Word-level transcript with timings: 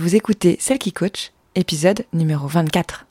Vous 0.00 0.16
écoutez 0.16 0.56
Celle 0.60 0.78
qui 0.78 0.94
coach, 0.94 1.30
épisode 1.54 2.06
numéro 2.14 2.46
24. 2.46 3.04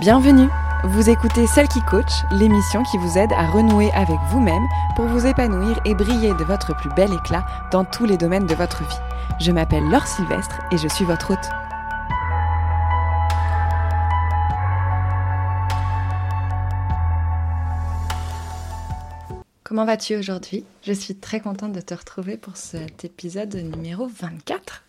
Bienvenue 0.00 0.48
Vous 0.86 1.08
écoutez 1.08 1.46
Celle 1.46 1.66
qui 1.66 1.80
coach, 1.80 2.12
l'émission 2.30 2.82
qui 2.82 2.98
vous 2.98 3.16
aide 3.16 3.32
à 3.32 3.46
renouer 3.46 3.90
avec 3.92 4.18
vous-même 4.28 4.66
pour 4.96 5.06
vous 5.06 5.24
épanouir 5.24 5.80
et 5.86 5.94
briller 5.94 6.34
de 6.34 6.44
votre 6.44 6.76
plus 6.76 6.90
bel 6.90 7.10
éclat 7.10 7.46
dans 7.72 7.86
tous 7.86 8.04
les 8.04 8.18
domaines 8.18 8.46
de 8.46 8.54
votre 8.54 8.82
vie. 8.86 8.98
Je 9.40 9.50
m'appelle 9.50 9.88
Laure 9.88 10.06
Sylvestre 10.06 10.60
et 10.70 10.76
je 10.76 10.86
suis 10.86 11.06
votre 11.06 11.30
hôte. 11.30 11.48
Comment 19.62 19.86
vas-tu 19.86 20.16
aujourd'hui? 20.16 20.66
Je 20.82 20.92
suis 20.92 21.14
très 21.14 21.40
contente 21.40 21.72
de 21.72 21.80
te 21.80 21.94
retrouver 21.94 22.36
pour 22.36 22.58
cet 22.58 23.06
épisode 23.06 23.54
numéro 23.54 24.06
24 24.06 24.84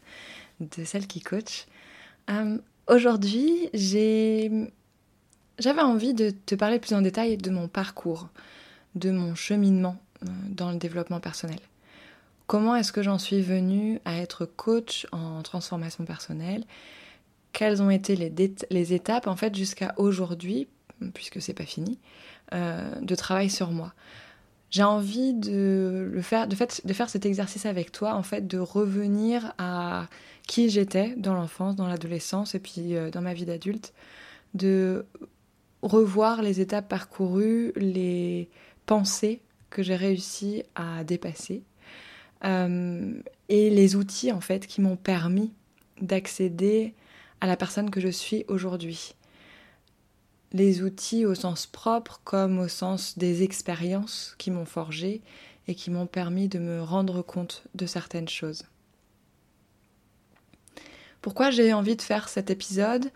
de 0.60 0.84
Celle 0.84 1.08
qui 1.08 1.22
coach. 1.22 1.68
Euh, 2.30 2.58
aujourd'hui, 2.90 3.70
j'ai 3.74 4.74
j'avais 5.60 5.82
envie 5.82 6.14
de 6.14 6.32
te 6.32 6.56
parler 6.56 6.80
plus 6.80 6.94
en 6.94 7.02
détail 7.02 7.38
de 7.38 7.50
mon 7.50 7.68
parcours, 7.68 8.30
de 8.96 9.12
mon 9.12 9.36
cheminement 9.36 9.98
euh, 10.24 10.28
dans 10.50 10.72
le 10.72 10.78
développement 10.78 11.20
personnel. 11.20 11.60
Comment 12.48 12.76
est-ce 12.76 12.92
que 12.92 13.02
j'en 13.02 13.18
suis 13.18 13.42
venue 13.42 14.00
à 14.06 14.18
être 14.18 14.46
coach 14.46 15.08
en 15.12 15.42
transformation 15.42 16.06
personnelle? 16.06 16.64
Quelles 17.54 17.82
ont 17.82 17.90
été 17.90 18.16
les, 18.16 18.94
étapes 18.94 19.28
en 19.28 19.36
fait 19.36 19.56
jusqu'à 19.56 19.94
aujourd'hui, 19.98 20.68
puisque 21.14 21.42
c'est 21.42 21.54
pas 21.54 21.66
fini, 21.66 21.98
euh, 22.54 22.94
de 23.02 23.16
travail 23.16 23.50
sur 23.50 23.72
moi? 23.72 23.94
J'ai 24.70 24.84
envie 24.84 25.34
de 25.34 26.10
le 26.12 26.22
faire, 26.22 26.48
de, 26.48 26.56
faire 26.56 27.10
cet 27.10 27.26
exercice 27.26 27.66
avec 27.66 27.92
toi, 27.92 28.14
en 28.14 28.24
fait, 28.24 28.46
de 28.46 28.58
revenir 28.58 29.54
à 29.58 30.08
qui 30.48 30.70
j'étais 30.70 31.16
dans 31.16 31.34
l'enfance, 31.34 31.76
dans 31.76 31.88
l'adolescence 31.88 32.56
et 32.56 32.60
puis 32.60 32.96
euh, 32.96 33.10
dans 33.10 33.22
ma 33.22 33.34
vie 33.34 33.46
d'adulte, 33.46 33.94
de 34.54 35.06
revoir 35.88 36.42
les 36.42 36.62
étapes 36.62 36.90
parcourues, 36.90 37.72
les 37.76 38.50
pensées 38.86 39.42
que 39.70 39.84
j'ai 39.84 39.96
réussi 39.96 40.64
à 40.76 41.04
dépasser 41.04 41.64
euh, 42.44 43.22
et 43.50 43.70
les 43.70 43.96
outils 43.96 44.32
en 44.32 44.42
fait 44.42 44.68
qui 44.68 44.82
m'ont 44.82 44.96
permis 44.96 45.54
d'accéder 46.02 46.94
à 47.42 47.48
la 47.48 47.58
personne 47.58 47.90
que 47.90 48.02
je 48.02 48.10
suis 48.10 48.46
aujourd'hui. 48.48 49.16
Les 50.52 50.82
outils 50.82 51.26
au 51.26 51.36
sens 51.36 51.66
propre 51.66 52.22
comme 52.24 52.60
au 52.60 52.68
sens 52.68 53.18
des 53.18 53.44
expériences 53.44 54.36
qui 54.38 54.52
m'ont 54.52 54.66
forgé 54.66 55.22
et 55.68 55.76
qui 55.76 55.92
m'ont 55.92 56.08
permis 56.08 56.48
de 56.48 56.60
me 56.60 56.82
rendre 56.82 57.22
compte 57.22 57.64
de 57.74 57.86
certaines 57.86 58.30
choses. 58.30 58.64
Pourquoi 61.22 61.50
j'ai 61.50 61.74
envie 61.74 61.96
de 61.96 62.02
faire 62.02 62.30
cet 62.30 62.52
épisode? 62.52 63.12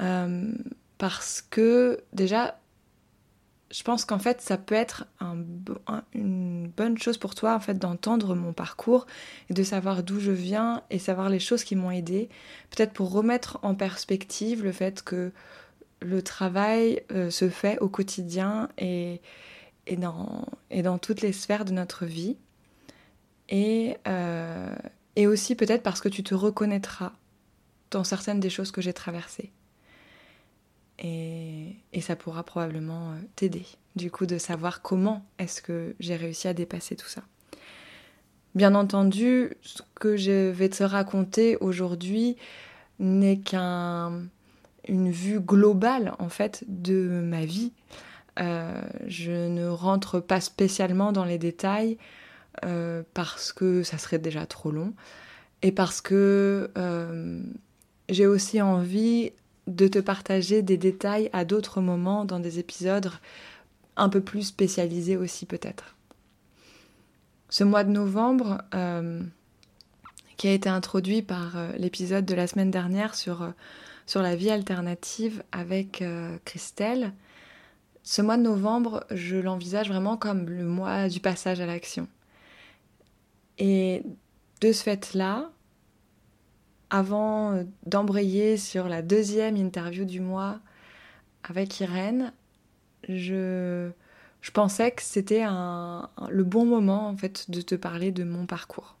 Euh, 0.00 0.52
parce 0.98 1.42
que 1.42 2.02
déjà, 2.12 2.58
je 3.70 3.82
pense 3.82 4.04
qu'en 4.04 4.18
fait, 4.18 4.40
ça 4.40 4.56
peut 4.56 4.74
être 4.74 5.06
une 6.14 6.68
bonne 6.76 6.98
chose 6.98 7.18
pour 7.18 7.34
toi 7.34 7.54
en 7.54 7.60
fait 7.60 7.74
d'entendre 7.74 8.34
mon 8.34 8.52
parcours 8.52 9.06
et 9.50 9.54
de 9.54 9.62
savoir 9.62 10.02
d'où 10.02 10.20
je 10.20 10.32
viens 10.32 10.82
et 10.90 10.98
savoir 10.98 11.28
les 11.28 11.38
choses 11.38 11.64
qui 11.64 11.76
m'ont 11.76 11.90
aidé. 11.90 12.28
Peut-être 12.70 12.92
pour 12.92 13.12
remettre 13.12 13.58
en 13.62 13.74
perspective 13.74 14.64
le 14.64 14.72
fait 14.72 15.02
que 15.02 15.32
le 16.00 16.22
travail 16.22 17.02
euh, 17.12 17.30
se 17.30 17.48
fait 17.48 17.78
au 17.80 17.88
quotidien 17.88 18.68
et, 18.78 19.20
dans, 19.96 20.98
toutes 21.00 21.20
les 21.20 21.32
sphères 21.32 21.64
de 21.64 21.72
notre 21.72 22.06
vie. 22.06 22.36
Euh, 23.52 24.76
et 25.16 25.26
aussi 25.26 25.54
peut-être 25.54 25.82
parce 25.82 26.00
que 26.00 26.08
tu 26.08 26.22
te 26.22 26.34
reconnaîtras 26.34 27.12
dans 27.90 28.04
certaines 28.04 28.40
des 28.40 28.50
choses 28.50 28.70
que 28.70 28.80
j'ai 28.80 28.92
traversées. 28.92 29.52
Et, 30.98 31.76
ça 32.00 32.16
pourra 32.16 32.42
probablement 32.42 33.12
euh, 33.12 33.16
t'aider, 33.36 33.66
du 33.96 34.10
coup, 34.10 34.26
de 34.26 34.38
savoir 34.38 34.82
comment 34.82 35.24
est-ce 35.38 35.60
que 35.60 35.94
j'ai 36.00 36.16
réussi 36.16 36.48
à 36.48 36.54
dépasser 36.54 36.96
tout 36.96 37.08
ça. 37.08 37.22
Bien 38.54 38.74
entendu, 38.74 39.50
ce 39.62 39.82
que 39.96 40.16
je 40.16 40.50
vais 40.50 40.68
te 40.68 40.82
raconter 40.82 41.56
aujourd'hui 41.56 42.36
n'est 42.98 43.38
qu'une 43.38 44.30
vue 44.86 45.40
globale, 45.40 46.14
en 46.18 46.28
fait, 46.28 46.64
de 46.66 47.20
ma 47.22 47.44
vie. 47.44 47.72
Euh, 48.40 48.80
je 49.06 49.48
ne 49.48 49.66
rentre 49.66 50.20
pas 50.20 50.40
spécialement 50.40 51.12
dans 51.12 51.24
les 51.24 51.38
détails 51.38 51.98
euh, 52.64 53.02
parce 53.12 53.52
que 53.52 53.82
ça 53.82 53.98
serait 53.98 54.18
déjà 54.18 54.46
trop 54.46 54.70
long 54.70 54.94
et 55.62 55.72
parce 55.72 56.00
que 56.00 56.70
j'ai 58.08 58.26
aussi 58.26 58.62
envie 58.62 59.32
de 59.68 59.86
te 59.86 59.98
partager 59.98 60.62
des 60.62 60.76
détails 60.76 61.30
à 61.32 61.44
d'autres 61.44 61.80
moments 61.80 62.24
dans 62.24 62.40
des 62.40 62.58
épisodes 62.58 63.10
un 63.96 64.08
peu 64.08 64.20
plus 64.20 64.42
spécialisés 64.42 65.16
aussi 65.16 65.46
peut-être. 65.46 65.96
Ce 67.50 67.64
mois 67.64 67.84
de 67.84 67.90
novembre, 67.90 68.62
euh, 68.74 69.22
qui 70.36 70.48
a 70.48 70.52
été 70.52 70.68
introduit 70.68 71.22
par 71.22 71.56
euh, 71.56 71.72
l'épisode 71.78 72.24
de 72.24 72.34
la 72.34 72.46
semaine 72.46 72.70
dernière 72.70 73.14
sur, 73.14 73.42
euh, 73.42 73.50
sur 74.06 74.22
la 74.22 74.36
vie 74.36 74.50
alternative 74.50 75.42
avec 75.52 76.02
Christelle, 76.44 77.12
ce 78.02 78.22
mois 78.22 78.38
de 78.38 78.42
novembre, 78.42 79.04
je 79.10 79.36
l'envisage 79.36 79.88
vraiment 79.88 80.16
comme 80.16 80.48
le 80.48 80.64
mois 80.64 81.08
du 81.08 81.20
passage 81.20 81.60
à 81.60 81.66
l'action. 81.66 82.08
Et 83.58 84.02
de 84.62 84.72
ce 84.72 84.82
fait-là, 84.82 85.50
avant 86.90 87.52
euh, 87.52 87.64
d'embrayer 87.86 88.56
sur 88.56 88.88
la 88.88 89.02
deuxième 89.02 89.56
interview 89.56 90.04
du 90.04 90.20
mois 90.20 90.60
avec 91.44 91.80
Irène, 91.80 92.32
je, 93.08 93.90
je 94.40 94.50
pensais 94.50 94.90
que 94.90 95.02
c'était 95.02 95.44
le 95.44 96.44
bon 96.44 96.66
moment 96.66 97.08
en 97.08 97.16
fait 97.16 97.50
de 97.50 97.60
te 97.60 97.74
parler 97.74 98.12
de 98.12 98.24
mon 98.24 98.46
parcours. 98.46 98.96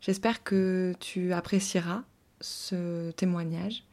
J'espère 0.00 0.42
que 0.42 0.94
tu 0.98 1.32
apprécieras 1.32 2.02
ce 2.40 3.10
témoignage, 3.12 3.84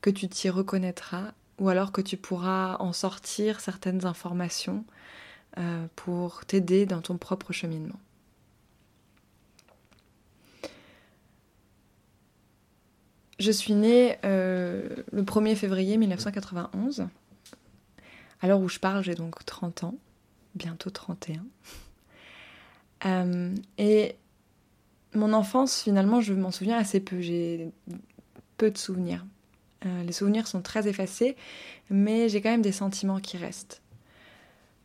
que 0.00 0.10
tu 0.10 0.28
t'y 0.28 0.50
reconnaîtras 0.50 1.32
ou 1.58 1.68
alors 1.68 1.92
que 1.92 2.00
tu 2.00 2.16
pourras 2.16 2.76
en 2.78 2.92
sortir 2.92 3.60
certaines 3.60 4.06
informations 4.06 4.84
euh, 5.58 5.86
pour 5.96 6.44
t'aider 6.46 6.86
dans 6.86 7.00
ton 7.00 7.18
propre 7.18 7.52
cheminement. 7.52 7.98
Je 13.42 13.50
suis 13.50 13.74
née 13.74 14.18
euh, 14.24 14.88
le 15.10 15.24
1er 15.24 15.56
février 15.56 15.96
1991. 15.96 17.08
À 18.40 18.46
l'heure 18.46 18.60
où 18.60 18.68
je 18.68 18.78
parle, 18.78 19.02
j'ai 19.02 19.16
donc 19.16 19.44
30 19.44 19.82
ans, 19.82 19.96
bientôt 20.54 20.90
31. 20.90 21.44
Euh, 23.04 23.52
et 23.78 24.14
mon 25.12 25.32
enfance, 25.32 25.82
finalement, 25.82 26.20
je 26.20 26.34
m'en 26.34 26.52
souviens 26.52 26.78
assez 26.78 27.00
peu. 27.00 27.20
J'ai 27.20 27.72
peu 28.58 28.70
de 28.70 28.78
souvenirs. 28.78 29.26
Euh, 29.86 30.04
les 30.04 30.12
souvenirs 30.12 30.46
sont 30.46 30.62
très 30.62 30.86
effacés, 30.86 31.34
mais 31.90 32.28
j'ai 32.28 32.40
quand 32.40 32.50
même 32.50 32.62
des 32.62 32.70
sentiments 32.70 33.18
qui 33.18 33.38
restent. 33.38 33.82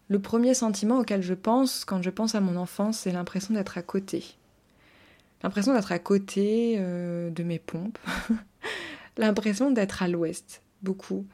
Le 0.08 0.18
premier 0.18 0.56
sentiment 0.56 0.98
auquel 0.98 1.22
je 1.22 1.36
pense 1.36 1.86
quand 1.86 2.02
je 2.02 2.10
pense 2.10 2.34
à 2.34 2.42
mon 2.42 2.56
enfance, 2.56 2.98
c'est 2.98 3.12
l'impression 3.12 3.54
d'être 3.54 3.78
à 3.78 3.84
côté 3.84 4.26
l'impression 5.44 5.76
d'être 5.76 5.92
à 5.92 6.00
côté 6.00 6.80
de 6.80 7.44
mes 7.44 7.60
pompes, 7.60 8.00
l'impression 9.18 9.72
d'être 9.72 10.04
à 10.04 10.08
l'ouest, 10.08 10.62
beaucoup. 10.82 11.26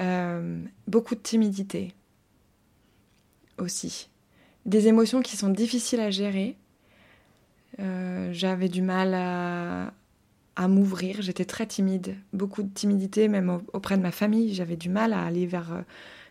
Euh, 0.00 0.62
beaucoup 0.86 1.14
de 1.14 1.20
timidité 1.20 1.94
aussi. 3.58 4.08
Des 4.64 4.88
émotions 4.88 5.20
qui 5.20 5.36
sont 5.36 5.50
difficiles 5.50 6.00
à 6.00 6.10
gérer. 6.10 6.56
Euh, 7.78 8.30
j'avais 8.32 8.68
du 8.68 8.82
mal 8.82 9.14
à, 9.14 9.92
m'ouvrir, 10.68 11.22
j'étais 11.22 11.44
très 11.44 11.66
timide, 11.66 12.14
beaucoup 12.32 12.62
de 12.62 12.68
timidité 12.72 13.26
même 13.26 13.60
auprès 13.72 13.96
de 13.96 14.02
ma 14.02 14.12
famille, 14.12 14.54
j'avais 14.54 14.76
du 14.76 14.90
mal 14.90 15.12
à 15.12 15.24
aller 15.24 15.46
vers 15.46 15.82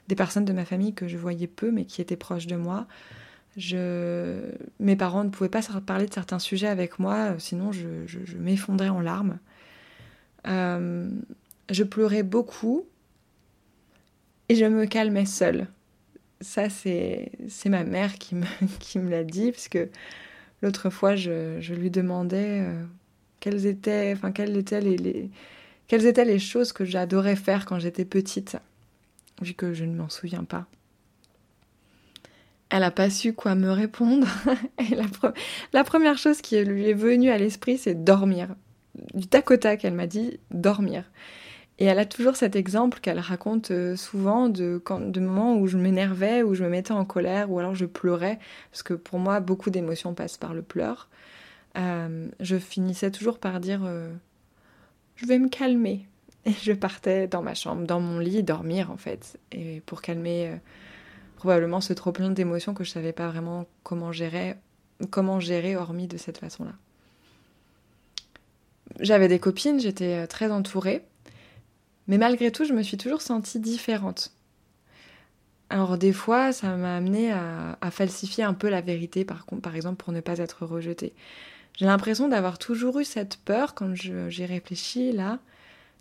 des 0.07 0.15
personnes 0.15 0.45
de 0.45 0.53
ma 0.53 0.65
famille 0.65 0.93
que 0.93 1.07
je 1.07 1.17
voyais 1.17 1.47
peu 1.47 1.71
mais 1.71 1.85
qui 1.85 2.01
étaient 2.01 2.15
proches 2.15 2.47
de 2.47 2.55
moi. 2.55 2.87
Je... 3.57 4.51
Mes 4.79 4.95
parents 4.95 5.23
ne 5.23 5.29
pouvaient 5.29 5.49
pas 5.49 5.61
parler 5.85 6.05
de 6.05 6.13
certains 6.13 6.39
sujets 6.39 6.67
avec 6.67 6.99
moi, 6.99 7.35
sinon 7.37 7.71
je, 7.71 8.37
m'effondrais 8.37 8.89
en 8.89 9.01
larmes. 9.01 9.39
Euh, 10.47 11.09
je 11.69 11.83
pleurais 11.83 12.23
beaucoup 12.23 12.85
et 14.49 14.55
je 14.55 14.65
me 14.65 14.85
calmais 14.85 15.25
seule. 15.25 15.67
ça, 16.41 16.69
c'est 16.69 17.31
ma 17.65 17.83
mère 17.83 18.15
qui 18.15 18.35
me, 18.35 18.45
qui 18.79 18.99
me 18.99 19.09
l'a 19.09 19.23
dit, 19.23 19.51
puisque 19.51 19.79
l'autre 20.61 20.89
fois, 20.89 21.15
je, 21.15 21.59
je, 21.59 21.73
lui 21.73 21.89
demandais 21.89 22.61
euh, 22.61 22.83
quelles, 23.39 23.65
étaient, 23.65 24.13
enfin, 24.15 24.31
quelles, 24.31 24.57
étaient 24.57 24.81
les, 24.81 24.97
les, 24.97 25.29
quelles 25.87 26.05
étaient 26.05 26.25
les 26.25 26.39
choses 26.39 26.73
que 26.73 26.85
j'adorais 26.85 27.35
faire 27.35 27.65
quand 27.65 27.79
j'étais 27.79 28.05
petite, 28.05 28.57
vu 29.41 29.53
que 29.53 29.73
je 29.73 29.85
ne 29.85 29.95
m'en 29.95 30.09
souviens 30.09 30.43
pas. 30.43 30.67
Elle 32.71 32.79
n'a 32.79 32.91
pas 32.91 33.09
su 33.09 33.33
quoi 33.33 33.53
me 33.53 33.69
répondre. 33.69 34.27
La, 35.73 35.83
première 35.83 36.17
chose 36.17 36.41
qui 36.41 36.63
lui 36.63 36.89
est 36.89 36.93
venue 36.93 37.29
à 37.29 37.37
l'esprit, 37.37 37.77
c'est 37.77 38.05
dormir. 38.05 38.47
Du 39.13 39.27
tac 39.27 39.51
au 39.51 39.57
tac, 39.57 39.85
elle 39.85 39.93
m'a 39.93 40.07
dit 40.07 40.39
dormir. 40.51 41.05
Et 41.79 41.85
elle 41.85 41.97
a 41.97 42.05
toujours 42.05 42.35
cet 42.35 42.55
exemple 42.55 42.99
qu'elle 42.99 43.19
raconte 43.19 43.71
euh, 43.71 43.95
souvent 43.95 44.49
de, 44.49 44.79
quand, 44.83 44.99
de 44.99 45.19
moments 45.19 45.57
où 45.57 45.65
je 45.65 45.77
m'énervais, 45.77 46.43
où 46.43 46.53
je 46.53 46.63
me 46.63 46.69
mettais 46.69 46.91
en 46.91 47.05
colère, 47.05 47.51
ou 47.51 47.57
alors 47.57 47.73
je 47.73 47.85
pleurais, 47.85 48.37
parce 48.69 48.83
que 48.83 48.93
pour 48.93 49.17
moi, 49.17 49.39
beaucoup 49.39 49.71
d'émotions 49.71 50.13
passent 50.13 50.37
par 50.37 50.53
le 50.53 50.61
pleur. 50.61 51.09
Euh, 51.77 52.27
je 52.39 52.57
finissais 52.57 53.09
toujours 53.09 53.39
par 53.39 53.59
dire 53.59 53.81
euh, 53.83 54.13
Je 55.15 55.25
vais 55.25 55.39
me 55.39 55.49
calmer. 55.49 56.05
Et 56.45 56.51
je 56.51 56.71
partais 56.73 57.27
dans 57.27 57.41
ma 57.41 57.55
chambre, 57.55 57.87
dans 57.87 57.99
mon 57.99 58.19
lit, 58.19 58.43
dormir 58.43 58.91
en 58.91 58.97
fait, 58.97 59.39
et 59.51 59.81
pour 59.85 60.01
calmer 60.01 60.59
probablement 61.35 61.81
ce 61.81 61.93
trop 61.93 62.11
plein 62.11 62.31
d'émotions 62.31 62.73
que 62.73 62.83
je 62.83 62.89
savais 62.89 63.13
pas 63.13 63.27
vraiment 63.27 63.67
comment 63.83 64.11
gérer, 64.11 64.55
comment 65.11 65.39
gérer 65.39 65.75
hormis 65.75 66.07
de 66.07 66.17
cette 66.17 66.39
façon-là. 66.39 66.73
J'avais 68.99 69.27
des 69.27 69.39
copines, 69.39 69.79
j'étais 69.79 70.27
très 70.27 70.51
entourée. 70.51 71.03
Mais 72.07 72.17
malgré 72.17 72.51
tout, 72.51 72.65
je 72.65 72.73
me 72.73 72.83
suis 72.83 72.97
toujours 72.97 73.21
sentie 73.21 73.59
différente. 73.59 74.33
Alors 75.69 75.97
des 75.97 76.11
fois, 76.11 76.51
ça 76.51 76.75
m'a 76.75 76.97
amené 76.97 77.31
à, 77.31 77.77
falsifier 77.91 78.43
un 78.43 78.53
peu 78.53 78.69
la 78.69 78.81
vérité, 78.81 79.23
par, 79.23 79.45
exemple, 79.73 80.03
pour 80.03 80.11
ne 80.11 80.19
pas 80.19 80.37
être 80.39 80.65
rejetée. 80.65 81.13
J'ai 81.77 81.85
l'impression 81.85 82.27
d'avoir 82.27 82.57
toujours 82.57 82.99
eu 82.99 83.05
cette 83.05 83.37
peur, 83.37 83.73
quand 83.73 83.93
j'ai 83.95 84.45
réfléchi 84.45 85.13
là, 85.13 85.39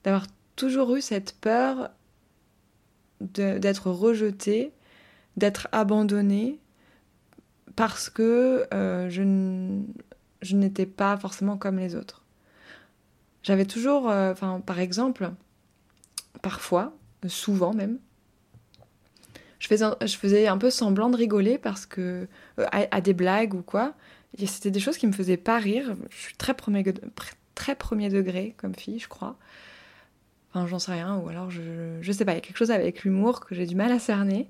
d'avoir 0.02 0.26
toujours 0.56 0.96
eu 0.96 1.00
cette 1.00 1.36
peur 1.40 1.90
d'être 3.20 3.90
rejetée, 3.90 4.72
d'être 5.36 5.68
abandonnée, 5.70 6.58
parce 7.76 8.10
que 8.10 8.66
euh, 8.74 9.08
je 9.08 10.56
n'étais 10.56 10.86
pas 10.86 11.16
forcément 11.16 11.56
comme 11.56 11.78
les 11.78 11.94
autres. 11.94 12.24
J'avais 13.42 13.64
toujours, 13.64 14.10
euh, 14.10 14.34
par 14.34 14.80
exemple, 14.80 15.30
parfois, 16.42 16.92
souvent 17.26 17.72
même. 17.72 17.98
Je 19.58 19.68
faisais, 19.68 20.46
un 20.46 20.58
peu 20.58 20.70
semblant 20.70 21.10
de 21.10 21.16
rigoler 21.16 21.58
parce 21.58 21.84
que 21.84 22.26
euh, 22.58 22.66
à, 22.72 23.00
des 23.00 23.12
blagues 23.12 23.54
ou 23.54 23.62
quoi. 23.62 23.94
C'était 24.38 24.70
des 24.70 24.80
choses 24.80 24.96
qui 24.96 25.06
me 25.06 25.12
faisaient 25.12 25.36
pas 25.36 25.58
rire. 25.58 25.94
Je 26.08 26.16
suis 26.16 26.36
très 26.36 26.54
premier, 26.54 26.82
degré 28.08 28.54
comme 28.56 28.74
fille, 28.74 28.98
je 28.98 29.08
crois. 29.08 29.36
Enfin, 30.50 30.66
j'en 30.66 30.78
sais 30.78 30.92
rien. 30.92 31.16
Ou 31.18 31.28
alors, 31.28 31.50
je, 31.50 31.98
je 32.00 32.12
sais 32.12 32.24
pas, 32.24 32.32
il 32.32 32.36
y 32.36 32.38
a 32.38 32.40
quelque 32.40 32.56
chose 32.56 32.70
avec 32.70 33.04
l'humour 33.04 33.40
que 33.40 33.54
j'ai 33.54 33.66
du 33.66 33.74
mal 33.74 33.92
à 33.92 33.98
cerner. 33.98 34.48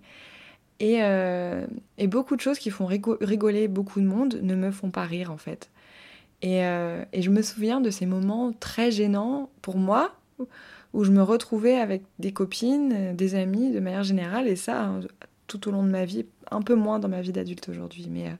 Et, 0.78 1.02
euh, 1.02 1.66
et, 1.98 2.06
beaucoup 2.06 2.36
de 2.36 2.40
choses 2.40 2.58
qui 2.58 2.70
font 2.70 2.86
rigoler 2.86 3.68
beaucoup 3.68 4.00
de 4.00 4.06
monde 4.06 4.38
ne 4.42 4.54
me 4.54 4.70
font 4.70 4.90
pas 4.90 5.04
rire 5.04 5.30
en 5.30 5.36
fait. 5.36 5.70
Et, 6.42 6.64
euh, 6.64 7.04
et, 7.12 7.22
je 7.22 7.30
me 7.30 7.42
souviens 7.42 7.80
de 7.80 7.90
ces 7.90 8.06
moments 8.06 8.52
très 8.52 8.90
gênants 8.90 9.50
pour 9.60 9.76
moi 9.76 10.14
où 10.92 11.04
je 11.04 11.10
me 11.10 11.22
retrouvais 11.22 11.76
avec 11.76 12.02
des 12.18 12.32
copines, 12.32 12.92
euh, 12.92 13.12
des 13.12 13.34
amis 13.34 13.70
de 13.70 13.80
manière 13.80 14.02
générale, 14.02 14.48
et 14.48 14.56
ça 14.56 14.84
hein, 14.84 15.00
tout 15.46 15.68
au 15.68 15.72
long 15.72 15.82
de 15.82 15.90
ma 15.90 16.04
vie, 16.04 16.26
un 16.50 16.62
peu 16.62 16.74
moins 16.74 16.98
dans 16.98 17.08
ma 17.08 17.20
vie 17.20 17.32
d'adulte 17.32 17.68
aujourd'hui, 17.68 18.08
mais 18.10 18.28
euh, 18.28 18.34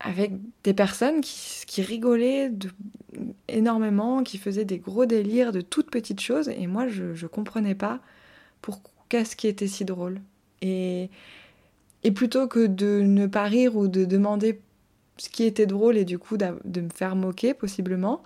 avec 0.00 0.32
des 0.64 0.74
personnes 0.74 1.20
qui, 1.20 1.82
rigolaient 1.82 2.50
énormément, 3.48 4.22
qui 4.22 4.38
faisaient 4.38 4.64
des 4.64 4.78
gros 4.78 5.06
délires 5.06 5.52
de 5.52 5.60
toutes 5.60 5.90
petites 5.90 6.20
choses, 6.20 6.48
et 6.48 6.66
moi 6.66 6.88
je 6.88 7.04
ne 7.04 7.28
comprenais 7.28 7.74
pas 7.74 8.00
pour 8.62 8.80
qu'est-ce 9.08 9.36
qui 9.36 9.46
était 9.46 9.66
si 9.66 9.84
drôle. 9.84 10.20
Et, 10.62 11.10
et 12.02 12.10
plutôt 12.10 12.48
que 12.48 12.66
de 12.66 13.02
ne 13.02 13.26
pas 13.26 13.44
rire 13.44 13.76
ou 13.76 13.88
de 13.88 14.04
demander 14.04 14.60
ce 15.20 15.28
qui 15.28 15.44
était 15.44 15.66
drôle 15.66 15.98
et 15.98 16.06
du 16.06 16.18
coup 16.18 16.38
de 16.38 16.80
me 16.80 16.88
faire 16.88 17.14
moquer 17.14 17.52
possiblement, 17.52 18.24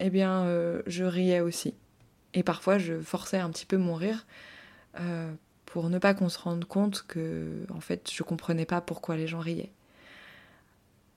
eh 0.00 0.10
bien 0.10 0.44
euh, 0.44 0.82
je 0.86 1.04
riais 1.04 1.40
aussi. 1.40 1.72
Et 2.34 2.42
parfois, 2.42 2.76
je 2.76 3.00
forçais 3.00 3.38
un 3.38 3.48
petit 3.48 3.64
peu 3.64 3.78
mon 3.78 3.94
rire 3.94 4.26
euh, 5.00 5.32
pour 5.64 5.88
ne 5.88 5.98
pas 5.98 6.12
qu'on 6.12 6.28
se 6.28 6.38
rende 6.38 6.66
compte 6.66 7.06
que, 7.08 7.64
en 7.74 7.80
fait, 7.80 8.10
je 8.12 8.22
comprenais 8.22 8.66
pas 8.66 8.82
pourquoi 8.82 9.16
les 9.16 9.26
gens 9.26 9.38
riaient. 9.38 9.70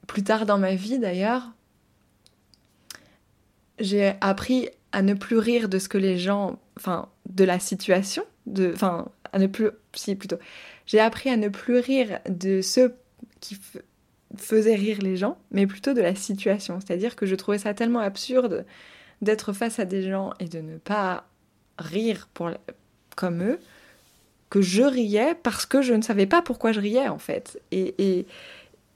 Plus 0.07 0.23
tard 0.23 0.45
dans 0.45 0.57
ma 0.57 0.73
vie, 0.73 1.00
d'ailleurs, 1.00 1.51
j'ai 3.79 4.13
appris 4.21 4.69
à 4.94 5.01
ne 5.01 5.15
plus 5.15 5.38
rire 5.38 5.67
de 5.67 5.79
ce 5.79 5.89
que 5.89 5.97
les 5.97 6.17
gens, 6.17 6.59
enfin, 6.77 7.09
de 7.29 7.44
la 7.44 7.59
situation, 7.59 8.23
de, 8.45 8.71
enfin, 8.73 9.09
à 9.33 9.39
ne 9.39 9.47
plus, 9.47 9.69
si 9.94 10.15
plutôt, 10.15 10.39
j'ai 10.85 11.01
appris 11.01 11.29
à 11.29 11.35
ne 11.35 11.50
plus 11.50 11.79
rire 11.79 12.19
de 12.29 12.61
ceux 12.61 12.95
qui 13.41 13.59
faisaient 14.38 14.75
rire 14.75 15.00
les 15.01 15.18
gens, 15.18 15.38
mais 15.51 15.68
plutôt 15.68 15.94
de 15.94 16.01
la 16.01 16.15
situation. 16.15 16.80
C'est-à-dire 16.80 17.15
que 17.15 17.25
je 17.25 17.35
trouvais 17.35 17.57
ça 17.57 17.74
tellement 17.74 18.00
absurde 18.00 18.65
d'être 19.21 19.53
face 19.53 19.80
à 19.80 19.85
des 19.85 20.03
gens 20.03 20.33
et 20.39 20.45
de 20.45 20.59
ne 20.59 20.77
pas 20.77 21.25
rire 21.77 22.27
pour, 22.33 22.51
comme 23.15 23.44
eux, 23.44 23.59
que 24.50 24.62
je 24.62 24.83
riais 24.83 25.35
parce 25.41 25.65
que 25.65 25.81
je 25.81 25.94
ne 25.94 26.01
savais 26.01 26.27
pas 26.27 26.41
pourquoi 26.41 26.71
je 26.71 26.80
riais 26.80 27.07
en 27.07 27.18
fait. 27.18 27.59
Et, 27.71 27.95
et, 27.97 28.27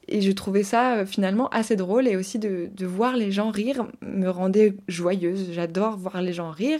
et 0.08 0.22
je 0.22 0.32
trouvais 0.32 0.64
ça 0.64 0.98
euh, 0.98 1.06
finalement 1.06 1.50
assez 1.50 1.76
drôle 1.76 2.08
et 2.08 2.16
aussi 2.16 2.40
de, 2.40 2.70
de, 2.72 2.86
voir 2.86 3.16
les 3.16 3.32
gens 3.32 3.50
rire 3.50 3.88
me 4.02 4.30
rendait 4.30 4.76
joyeuse. 4.88 5.52
J'adore 5.52 5.98
voir 5.98 6.22
les 6.22 6.34
gens 6.34 6.52
rire, 6.52 6.80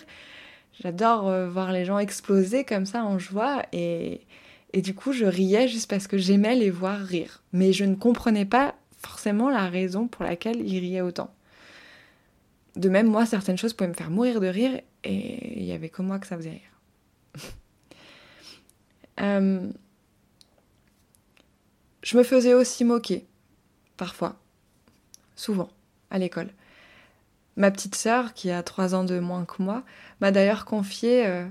j'adore 0.80 1.28
euh, 1.28 1.50
voir 1.50 1.72
les 1.72 1.86
gens 1.86 1.98
exploser 1.98 2.64
comme 2.64 2.86
ça 2.86 3.04
en 3.04 3.18
joie 3.18 3.64
et, 3.74 4.22
et 4.74 4.82
du 4.82 4.94
coup 4.94 5.14
je 5.14 5.26
riais 5.26 5.68
juste 5.68 5.90
parce 5.90 6.08
que 6.08 6.18
j'aimais 6.18 6.56
les 6.56 6.70
voir 6.70 7.00
rire. 7.00 7.44
Mais 7.54 7.74
je 7.74 7.86
ne 7.86 7.96
comprenais 7.96 8.46
pas 8.46 8.76
forcément 8.98 9.50
la 9.50 9.70
raison 9.70 10.08
pour 10.08 10.24
laquelle 10.24 10.60
ils 10.68 10.80
riaient 10.80 11.02
autant. 11.02 11.34
De 12.76 12.90
même, 12.90 13.08
moi, 13.08 13.26
certaines 13.26 13.58
choses 13.58 13.74
pouvaient 13.74 13.90
me 13.90 13.96
faire 13.96 14.12
mourir 14.12 14.40
de 14.40 14.48
rire 14.48 14.80
et 15.04 15.60
il 15.60 15.66
y 15.66 15.72
avait 15.72 15.90
que 15.90 16.04
moi 16.04 16.20
que 16.20 16.28
ça 16.28 16.38
faisait 16.38 16.52
rire. 16.52 16.62
Euh, 19.20 19.72
je 22.04 22.18
me 22.20 22.22
faisais 22.22 22.54
aussi 22.54 22.86
moquer, 22.86 23.26
parfois, 23.98 24.36
souvent, 25.36 25.70
à 26.12 26.20
l'école. 26.20 26.52
Ma 27.56 27.72
petite 27.72 27.96
sœur, 27.96 28.36
qui 28.36 28.52
a 28.52 28.62
trois 28.62 28.94
ans 28.94 29.04
de 29.04 29.18
moins 29.18 29.44
que 29.46 29.64
moi, 29.64 29.84
m'a 30.22 30.30
d'ailleurs 30.30 30.66
confié 30.66 31.26
euh, 31.26 31.48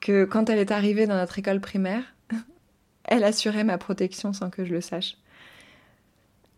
que 0.00 0.24
quand 0.24 0.50
elle 0.50 0.58
est 0.58 0.70
arrivée 0.70 1.06
dans 1.06 1.16
notre 1.16 1.38
école 1.38 1.60
primaire, 1.60 2.02
elle 3.04 3.24
assurait 3.24 3.64
ma 3.64 3.78
protection 3.78 4.32
sans 4.32 4.50
que 4.50 4.64
je 4.64 4.72
le 4.72 4.80
sache. 4.80 5.16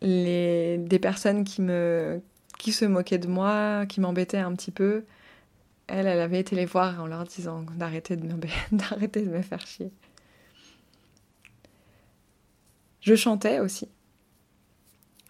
Les, 0.02 0.78
des 0.78 0.98
personnes 0.98 1.44
qui 1.44 1.60
me, 1.60 2.22
qui 2.58 2.72
se 2.72 2.84
moquait 2.84 3.18
de 3.18 3.28
moi, 3.28 3.86
qui 3.86 4.00
m'embêtait 4.00 4.38
un 4.38 4.54
petit 4.54 4.70
peu. 4.70 5.04
Elle, 5.86 6.06
elle 6.06 6.20
avait 6.20 6.40
été 6.40 6.56
les 6.56 6.66
voir 6.66 7.02
en 7.02 7.06
leur 7.06 7.24
disant 7.24 7.64
d'arrêter 7.76 8.16
de 8.16 9.30
me 9.30 9.42
faire 9.42 9.66
chier. 9.66 9.90
Je 13.00 13.14
chantais 13.14 13.60
aussi. 13.60 13.88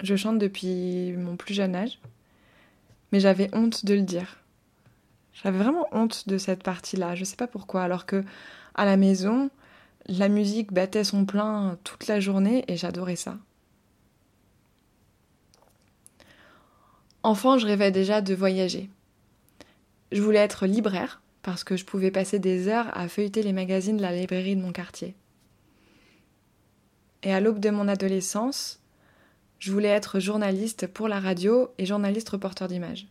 Je 0.03 0.17
chante 0.17 0.39
depuis 0.39 1.13
mon 1.13 1.37
plus 1.37 1.55
jeune 1.55 1.77
âge, 1.77 2.01
mais 3.13 3.21
j'avais 3.21 3.49
honte 3.55 3.85
de 3.85 3.95
le 3.95 4.03
dire. 4.03 4.40
J'avais 5.33 5.59
vraiment 5.59 5.89
honte 5.93 6.29
de 6.29 6.39
cette 6.39 6.63
partie-là. 6.63 7.15
Je 7.15 7.25
sais 7.25 7.37
pas 7.37 7.47
pourquoi. 7.47 7.83
Alors 7.83 8.07
que 8.07 8.25
à 8.75 8.85
la 8.85 8.97
maison, 8.97 9.51
la 10.07 10.29
musique 10.29 10.73
battait 10.73 11.05
son 11.05 11.25
plein 11.25 11.79
toute 11.85 12.07
la 12.07 12.21
journée 12.21 12.65
et 12.69 12.77
j'adorais 12.77 13.17
ça. 13.17 13.39
Enfant, 17.23 17.59
je 17.59 17.67
rêvais 17.67 17.91
déjà 17.91 18.23
de 18.23 18.35
voyager. 18.35 18.89
Je 20.11 20.23
voulais 20.23 20.39
être 20.39 20.67
libraire 20.67 21.21
parce 21.43 21.65
que 21.65 21.77
je 21.77 21.85
pouvais 21.85 22.11
passer 22.11 22.39
des 22.39 22.69
heures 22.69 22.97
à 22.97 23.09
feuilleter 23.09 23.43
les 23.43 23.53
magazines 23.53 23.97
de 23.97 24.03
la 24.03 24.13
librairie 24.13 24.57
de 24.57 24.63
mon 24.63 24.73
quartier. 24.73 25.15
Et 27.23 27.33
à 27.33 27.41
l'aube 27.41 27.61
de 27.61 27.71
mon 27.71 27.89
adolescence, 27.89 28.81
je 29.59 29.71
voulais 29.71 29.89
être 29.89 30.21
journaliste 30.21 30.87
pour 30.87 31.09
la 31.09 31.21
radio 31.21 31.69
et 31.77 31.85
journaliste 31.85 32.31
reporter 32.31 32.67
d'images. 32.67 33.07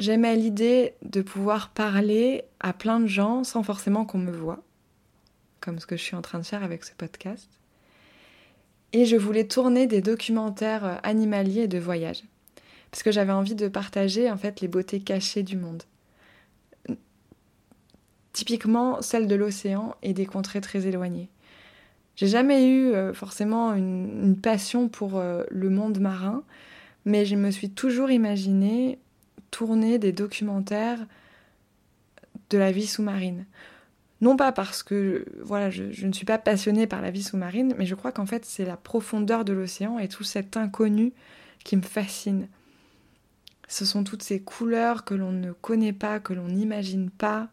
J'aimais 0.00 0.34
l'idée 0.34 0.94
de 1.02 1.22
pouvoir 1.22 1.68
parler 1.68 2.42
à 2.58 2.72
plein 2.72 2.98
de 2.98 3.06
gens 3.06 3.44
sans 3.44 3.62
forcément 3.62 4.04
qu'on 4.04 4.18
me 4.18 4.32
voie, 4.32 4.64
comme 5.60 5.78
ce 5.78 5.86
que 5.86 5.96
je 5.96 6.02
suis 6.02 6.16
en 6.16 6.22
train 6.22 6.38
de 6.38 6.44
faire 6.44 6.64
avec 6.64 6.84
ce 6.84 6.92
podcast 6.94 7.48
et 8.92 9.04
je 9.04 9.16
voulais 9.16 9.46
tourner 9.46 9.86
des 9.86 10.00
documentaires 10.00 10.84
euh, 10.84 10.96
animaliers 11.02 11.62
et 11.62 11.68
de 11.68 11.78
voyage 11.78 12.24
parce 12.90 13.02
que 13.02 13.12
j'avais 13.12 13.32
envie 13.32 13.54
de 13.54 13.68
partager 13.68 14.30
en 14.30 14.36
fait 14.36 14.60
les 14.60 14.68
beautés 14.68 15.00
cachées 15.00 15.42
du 15.42 15.56
monde. 15.56 15.82
typiquement 18.32 19.02
celle 19.02 19.26
de 19.26 19.34
l'océan 19.34 19.94
et 20.02 20.14
des 20.14 20.24
contrées 20.24 20.62
très 20.62 20.86
éloignées. 20.86 21.28
J'ai 22.16 22.26
jamais 22.26 22.66
eu 22.66 22.86
euh, 22.86 23.12
forcément 23.12 23.74
une, 23.74 24.36
passion 24.40 24.88
pour 24.88 25.18
euh, 25.18 25.44
le 25.50 25.68
monde 25.68 26.00
marin, 26.00 26.42
mais 27.04 27.26
je 27.26 27.36
me 27.36 27.50
suis 27.50 27.70
toujours 27.70 28.10
imaginé 28.10 28.98
tourner 29.50 29.98
des 29.98 30.12
documentaires 30.12 31.06
de 32.50 32.58
la 32.58 32.72
vie 32.72 32.86
sous-marine. 32.86 33.46
Non 34.20 34.36
pas 34.36 34.52
parce 34.52 34.82
que 34.82 35.24
voilà, 35.42 35.70
je, 35.70 36.06
ne 36.06 36.12
suis 36.12 36.26
pas 36.26 36.38
passionnée 36.38 36.86
par 36.86 37.00
la 37.00 37.10
vie 37.10 37.22
sous-marine, 37.22 37.74
mais 37.78 37.86
je 37.86 37.94
crois 37.94 38.12
qu'en 38.12 38.26
fait 38.26 38.44
c'est 38.44 38.66
la 38.66 38.76
profondeur 38.76 39.44
de 39.44 39.52
l'océan 39.52 39.98
et 39.98 40.08
tout 40.08 40.24
cet 40.24 40.56
inconnu 40.56 41.12
qui 41.64 41.76
me 41.76 41.82
fascine. 41.82 42.48
Ce 43.68 43.84
sont 43.84 44.04
toutes 44.04 44.22
ces 44.22 44.40
couleurs 44.40 45.04
que 45.04 45.14
l'on 45.14 45.32
ne 45.32 45.52
connaît 45.52 45.92
pas, 45.92 46.20
que 46.20 46.32
l'on 46.32 46.48
n'imagine 46.48 47.08
pas, 47.08 47.48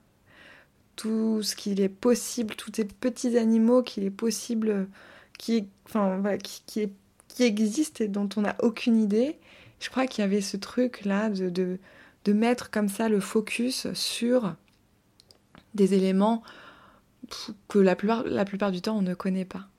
tout 0.95 1.41
ce 1.43 1.55
qu'il 1.55 1.79
est 1.79 1.89
possible, 1.89 2.55
tous 2.55 2.71
ces 2.75 2.85
petits 2.85 3.37
animaux 3.37 3.83
qu'il 3.83 4.03
est 4.03 4.09
possible, 4.09 4.87
qui, 5.37 5.69
existent 7.39 8.03
et 8.03 8.07
dont 8.07 8.27
on 8.35 8.41
n'a 8.41 8.55
aucune 8.61 8.97
idée. 8.97 9.37
Je 9.79 9.89
crois 9.89 10.07
qu'il 10.07 10.21
y 10.21 10.25
avait 10.25 10.41
ce 10.41 10.57
truc-là 10.57 11.29
de, 11.29 11.79
mettre 12.27 12.71
comme 12.71 12.89
ça 12.89 13.07
le 13.07 13.21
focus 13.21 13.91
sur 13.93 14.55
des 15.75 15.93
éléments 15.93 16.43
que 17.69 17.79
la 17.79 17.95
plupart, 17.95 18.23
la 18.23 18.43
plupart 18.43 18.71
du 18.71 18.81
temps 18.81 18.97
on 18.97 19.01
ne 19.01 19.13
connaît 19.13 19.45
pas. 19.45 19.69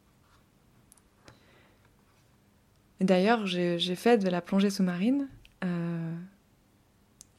D'ailleurs, 3.00 3.46
j'ai 3.46 3.94
fait 3.94 4.18
de 4.18 4.28
la 4.28 4.40
plongée 4.40 4.70
sous-marine 4.70 5.28
euh, 5.64 6.14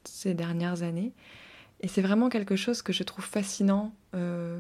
ces 0.06 0.34
dernières 0.34 0.84
années. 0.84 1.14
Et 1.82 1.88
c'est 1.88 2.02
vraiment 2.02 2.30
quelque 2.30 2.56
chose 2.56 2.82
que 2.82 2.94
je 2.94 3.04
trouve 3.04 3.26
fascinant. 3.26 3.94
Euh, 4.16 4.60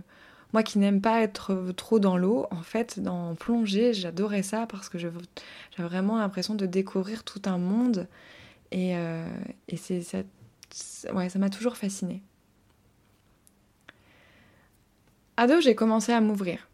moi 0.53 0.63
qui 0.63 0.79
n'aime 0.79 1.01
pas 1.01 1.21
être 1.21 1.71
trop 1.75 1.99
dans 1.99 2.17
l'eau, 2.17 2.47
en 2.51 2.61
fait, 2.61 2.99
dans 2.99 3.35
plonger, 3.35 3.93
j'adorais 3.93 4.43
ça 4.43 4.65
parce 4.67 4.89
que 4.89 4.97
j'avais 4.97 5.19
vraiment 5.77 6.17
l'impression 6.17 6.55
de 6.55 6.65
découvrir 6.65 7.23
tout 7.23 7.41
un 7.45 7.57
monde. 7.57 8.07
Et, 8.71 8.97
euh, 8.97 9.27
c'est, 9.77 10.01
ça, 10.01 10.19
ouais, 11.13 11.29
ça 11.29 11.39
m'a 11.39 11.49
toujours 11.49 11.77
fasciné. 11.77 12.23
Ado, 15.37 15.61
j'ai 15.61 15.75
commencé 15.75 16.11
à 16.11 16.19
m'ouvrir. 16.19 16.67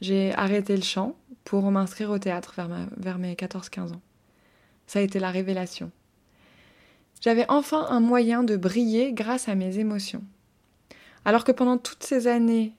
J'ai 0.00 0.32
arrêté 0.34 0.76
le 0.76 0.82
chant 0.82 1.16
pour 1.44 1.70
m'inscrire 1.70 2.10
au 2.10 2.18
théâtre 2.18 2.54
vers 2.96 3.18
mes 3.18 3.34
14-15 3.34 3.92
ans. 3.92 4.00
Ça 4.86 5.00
a 5.00 5.02
été 5.02 5.18
la 5.18 5.30
révélation. 5.30 5.90
J'avais 7.20 7.46
enfin 7.48 7.86
un 7.90 8.00
moyen 8.00 8.44
de 8.44 8.56
briller 8.56 9.12
grâce 9.12 9.48
à 9.48 9.54
mes 9.54 9.78
émotions. 9.78 10.22
Alors 11.26 11.42
que 11.42 11.50
pendant 11.50 11.76
toutes 11.76 12.04
ces 12.04 12.28
années, 12.28 12.72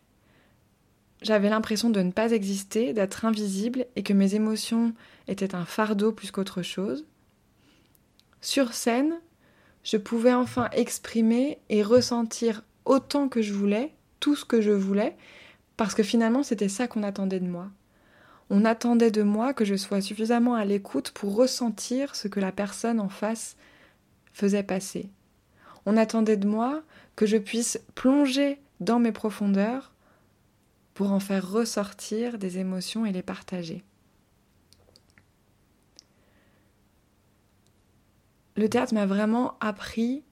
j'avais 1.22 1.50
l'impression 1.50 1.90
de 1.90 2.00
ne 2.00 2.12
pas 2.12 2.32
exister, 2.32 2.94
d'être 2.94 3.26
invisible 3.26 3.86
et 3.98 4.04
que 4.04 4.14
mes 4.14 4.36
émotions 4.36 4.94
étaient 5.28 5.54
un 5.54 5.66
fardeau 5.66 6.14
plus 6.14 6.32
qu'autre 6.32 6.62
chose. 6.62 7.06
Sur 8.40 8.72
scène, 8.72 9.20
je 9.84 9.98
pouvais 9.98 10.34
enfin 10.34 10.70
exprimer 10.72 11.58
et 11.68 11.84
ressentir 11.84 12.64
autant 12.86 13.28
que 13.28 13.42
je 13.42 13.52
voulais, 13.52 13.92
tout 14.22 14.38
ce 14.38 14.46
que 14.46 14.62
je 14.62 14.72
voulais, 14.72 15.18
parce 15.76 15.94
que 15.94 16.04
finalement 16.04 16.42
c'était 16.42 16.70
ça 16.70 16.88
qu'on 16.88 17.04
attendait 17.04 17.42
de 17.42 17.50
moi. 17.50 17.68
On 18.50 18.64
attendait 18.64 19.12
de 19.12 19.24
moi 19.24 19.54
que 19.54 19.66
je 19.66 19.76
sois 19.76 20.00
suffisamment 20.00 20.56
à 20.56 20.64
l'écoute 20.64 21.12
pour 21.12 21.36
ressentir 21.36 22.16
ce 22.16 22.30
que 22.30 22.40
la 22.40 22.54
personne 22.54 23.02
en 23.02 23.10
face 23.10 23.58
faisait 24.32 24.64
passer. 24.64 25.10
On 25.86 25.98
attendait 25.98 26.38
de 26.38 26.48
moi 26.48 26.84
que 27.18 27.26
je 27.26 27.36
puisse 27.36 27.82
plonger 27.96 28.62
dans 28.80 29.00
mes 29.00 29.12
profondeurs 29.12 29.92
pour 30.94 31.12
en 31.12 31.20
faire 31.20 31.52
ressortir 31.52 32.38
des 32.38 32.60
émotions 32.60 33.06
et 33.06 33.12
les 33.12 33.24
partager. 33.24 33.84
Le 38.56 38.70
théâtre 38.70 38.94
m'a 38.94 39.06
vraiment 39.06 39.58
appris 39.60 40.24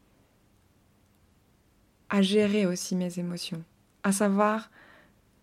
à 2.09 2.21
gérer 2.21 2.65
aussi 2.65 2.95
mes 2.95 3.19
émotions, 3.19 3.63
à 4.03 4.11
savoir 4.11 4.69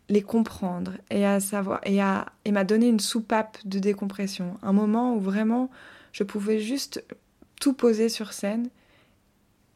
les 0.09 0.23
comprendre 0.23 0.93
et 1.11 1.27
à 1.27 1.41
savoir 1.41 1.81
et 1.85 2.01
à 2.01 2.27
m'a 2.49 2.65
donné 2.65 2.89
une 2.89 3.01
soupape 3.01 3.59
de 3.65 3.79
décompression, 3.81 4.59
un 4.63 4.73
moment 4.73 5.15
où 5.15 5.21
vraiment 5.21 5.71
je 6.13 6.23
pouvais 6.23 6.61
juste 6.61 7.05
tout 7.61 7.73
poser 7.73 8.09
sur 8.09 8.33
scène 8.33 8.71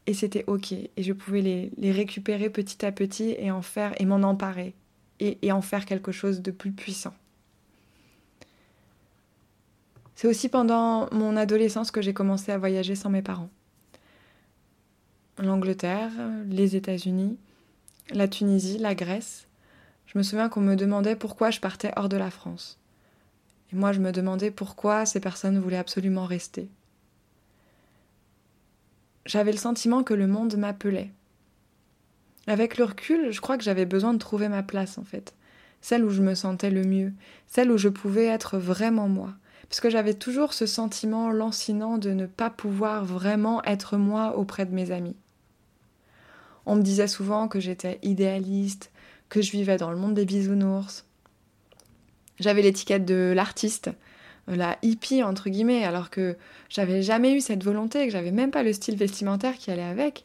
et 0.06 0.14
c'était 0.14 0.44
ok. 0.46 0.72
Et 0.72 1.02
je 1.02 1.12
pouvais 1.12 1.40
les, 1.42 1.92
récupérer 1.92 2.50
petit 2.50 2.84
à 2.84 2.92
petit 2.92 3.34
et 3.38 3.50
en 3.50 3.62
faire 3.62 4.00
et 4.00 4.04
m'en 4.04 4.22
emparer 4.22 4.74
et, 5.20 5.38
et 5.42 5.52
en 5.52 5.62
faire 5.62 5.84
quelque 5.84 6.12
chose 6.12 6.42
de 6.42 6.50
plus 6.50 6.72
puissant. 6.72 7.14
C'est 10.14 10.28
aussi 10.28 10.48
pendant 10.48 11.12
mon 11.12 11.36
adolescence 11.36 11.90
que 11.90 12.00
j'ai 12.00 12.14
commencé 12.14 12.50
à 12.50 12.58
voyager 12.58 12.94
sans 12.94 13.10
mes 13.10 13.22
parents. 13.22 13.50
L'Angleterre, 15.38 16.12
les 16.48 16.76
États-Unis, 16.76 17.36
la 18.10 18.26
Tunisie, 18.26 18.78
la 18.78 18.94
Grèce. 18.94 19.46
Je 20.06 20.16
me 20.16 20.22
souviens 20.22 20.48
qu'on 20.48 20.62
me 20.62 20.76
demandait 20.76 21.16
pourquoi 21.16 21.50
je 21.50 21.60
partais 21.60 21.92
hors 21.96 22.08
de 22.08 22.16
la 22.16 22.30
France. 22.30 22.78
Et 23.72 23.76
moi, 23.76 23.92
je 23.92 24.00
me 24.00 24.12
demandais 24.12 24.50
pourquoi 24.50 25.04
ces 25.04 25.20
personnes 25.20 25.58
voulaient 25.58 25.76
absolument 25.76 26.24
rester 26.24 26.70
j'avais 29.26 29.52
le 29.52 29.58
sentiment 29.58 30.02
que 30.02 30.14
le 30.14 30.26
monde 30.26 30.56
m'appelait. 30.56 31.10
Avec 32.46 32.78
le 32.78 32.84
recul, 32.84 33.32
je 33.32 33.40
crois 33.40 33.58
que 33.58 33.64
j'avais 33.64 33.84
besoin 33.84 34.14
de 34.14 34.18
trouver 34.18 34.48
ma 34.48 34.62
place 34.62 34.98
en 34.98 35.04
fait, 35.04 35.34
celle 35.80 36.04
où 36.04 36.10
je 36.10 36.22
me 36.22 36.34
sentais 36.34 36.70
le 36.70 36.84
mieux, 36.84 37.12
celle 37.48 37.72
où 37.72 37.76
je 37.76 37.88
pouvais 37.88 38.26
être 38.26 38.56
vraiment 38.56 39.08
moi, 39.08 39.32
parce 39.68 39.80
que 39.80 39.90
j'avais 39.90 40.14
toujours 40.14 40.54
ce 40.54 40.64
sentiment 40.64 41.30
lancinant 41.30 41.98
de 41.98 42.10
ne 42.10 42.26
pas 42.26 42.50
pouvoir 42.50 43.04
vraiment 43.04 43.62
être 43.64 43.96
moi 43.96 44.38
auprès 44.38 44.64
de 44.64 44.74
mes 44.74 44.92
amis. 44.92 45.16
On 46.64 46.76
me 46.76 46.82
disait 46.82 47.08
souvent 47.08 47.48
que 47.48 47.60
j'étais 47.60 47.98
idéaliste, 48.02 48.92
que 49.28 49.42
je 49.42 49.50
vivais 49.50 49.76
dans 49.76 49.90
le 49.90 49.96
monde 49.96 50.14
des 50.14 50.24
bisounours. 50.24 51.04
J'avais 52.38 52.62
l'étiquette 52.62 53.04
de 53.04 53.32
l'artiste, 53.34 53.90
la 54.48 54.78
hippie 54.82 55.22
entre 55.22 55.50
guillemets, 55.50 55.84
alors 55.84 56.10
que 56.10 56.36
j'avais 56.68 57.02
jamais 57.02 57.34
eu 57.34 57.40
cette 57.40 57.64
volonté, 57.64 58.06
que 58.06 58.12
j'avais 58.12 58.30
même 58.30 58.50
pas 58.50 58.62
le 58.62 58.72
style 58.72 58.96
vestimentaire 58.96 59.56
qui 59.56 59.70
allait 59.70 59.82
avec. 59.82 60.24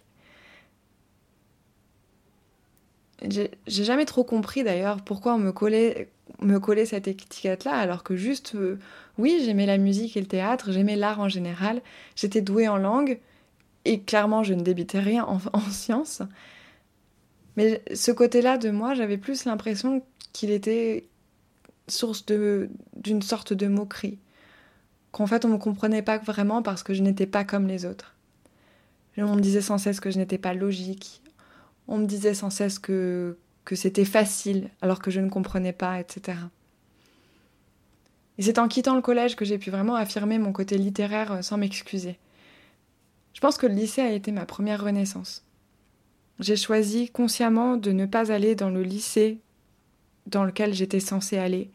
J'ai 3.30 3.50
jamais 3.68 4.06
trop 4.06 4.24
compris 4.24 4.64
d'ailleurs 4.64 5.02
pourquoi 5.04 5.36
on 5.36 5.38
me 5.38 5.52
collait, 5.52 6.10
me 6.42 6.60
collait 6.60 6.86
cette 6.86 7.08
étiquette-là, 7.08 7.74
alors 7.74 8.04
que 8.04 8.16
juste, 8.16 8.56
euh, 8.56 8.80
oui, 9.20 9.42
j'aimais 9.46 9.68
la 9.68 9.78
musique 9.78 10.18
et 10.18 10.22
le 10.22 10.28
théâtre, 10.28 10.72
j'aimais 10.72 10.96
l'art 10.96 11.20
en 11.20 11.30
général, 11.30 11.82
j'étais 12.16 12.42
douée 12.42 12.68
en 12.68 12.78
langue, 12.78 13.20
et 13.86 14.02
clairement 14.02 14.44
je 14.44 14.56
ne 14.56 14.64
débitais 14.64 15.00
rien 15.00 15.24
en, 15.26 15.40
en 15.54 15.60
sciences. 15.70 16.24
Mais 17.58 17.84
ce 17.94 18.12
côté-là 18.12 18.58
de 18.58 18.72
moi, 18.72 18.96
j'avais 18.96 19.18
plus 19.18 19.46
l'impression 19.46 20.04
qu'il 20.34 20.50
était 20.50 21.06
source 21.92 22.26
d'une 22.26 23.22
sorte 23.22 23.54
de 23.54 23.68
moquerie. 23.68 24.20
Qu'en 25.12 25.28
fait, 25.28 25.46
on 25.46 25.50
ne 25.50 25.54
me 25.54 25.60
comprenait 25.60 26.02
pas 26.02 26.18
vraiment 26.18 26.62
parce 26.62 26.84
que 26.84 26.94
je 26.94 27.02
n'étais 27.02 27.26
pas 27.26 27.44
comme 27.44 27.68
les 27.68 27.86
autres. 27.86 28.16
On 29.18 29.36
me 29.36 29.42
disait 29.42 29.62
sans 29.62 29.78
cesse 29.78 30.00
que 30.00 30.10
je 30.10 30.18
n'étais 30.18 30.38
pas 30.38 30.54
logique. 30.54 31.22
On 31.88 31.98
me 31.98 32.06
disait 32.06 32.34
sans 32.34 32.50
cesse 32.50 32.80
que, 32.80 33.38
que 33.66 33.76
c'était 33.76 34.06
facile 34.06 34.70
alors 34.82 35.00
que 35.00 35.12
je 35.12 35.20
ne 35.20 35.30
comprenais 35.30 35.74
pas, 35.74 36.00
etc. 36.00 36.38
Et 38.38 38.44
c'est 38.44 38.60
en 38.60 38.68
quittant 38.68 38.96
le 38.96 39.02
collège 39.02 39.36
que 39.36 39.46
j'ai 39.46 39.58
pu 39.58 39.70
vraiment 39.70 39.96
affirmer 39.96 40.40
mon 40.40 40.52
côté 40.54 40.78
littéraire 40.78 41.32
euh, 41.32 41.42
sans 41.42 41.58
m'excuser. 41.58 42.18
Je 43.34 43.40
pense 43.40 43.58
que 43.58 43.68
le 43.68 43.74
lycée 43.74 44.02
a 44.02 44.12
été 44.12 44.32
ma 44.32 44.46
première 44.46 44.84
renaissance. 44.84 45.44
J'ai 46.40 46.56
choisi 46.56 47.10
consciemment 47.10 47.78
de 47.78 47.92
ne 47.92 48.06
pas 48.06 48.32
aller 48.32 48.56
dans 48.56 48.70
le 48.70 48.84
lycée 48.84 49.40
dans 50.26 50.44
lequel 50.44 50.74
j'étais 50.74 51.00
censée 51.00 51.38
aller. 51.38 51.70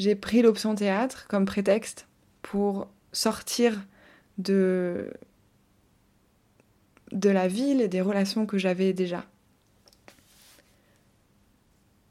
J'ai 0.00 0.14
pris 0.14 0.40
l'option 0.40 0.74
théâtre 0.74 1.26
comme 1.28 1.44
prétexte 1.44 2.08
pour 2.40 2.88
sortir 3.12 3.78
de, 4.38 5.12
de 7.12 7.28
la 7.28 7.48
ville 7.48 7.82
et 7.82 7.88
des 7.88 8.00
relations 8.00 8.46
que 8.46 8.56
j'avais 8.56 8.94
déjà. 8.94 9.26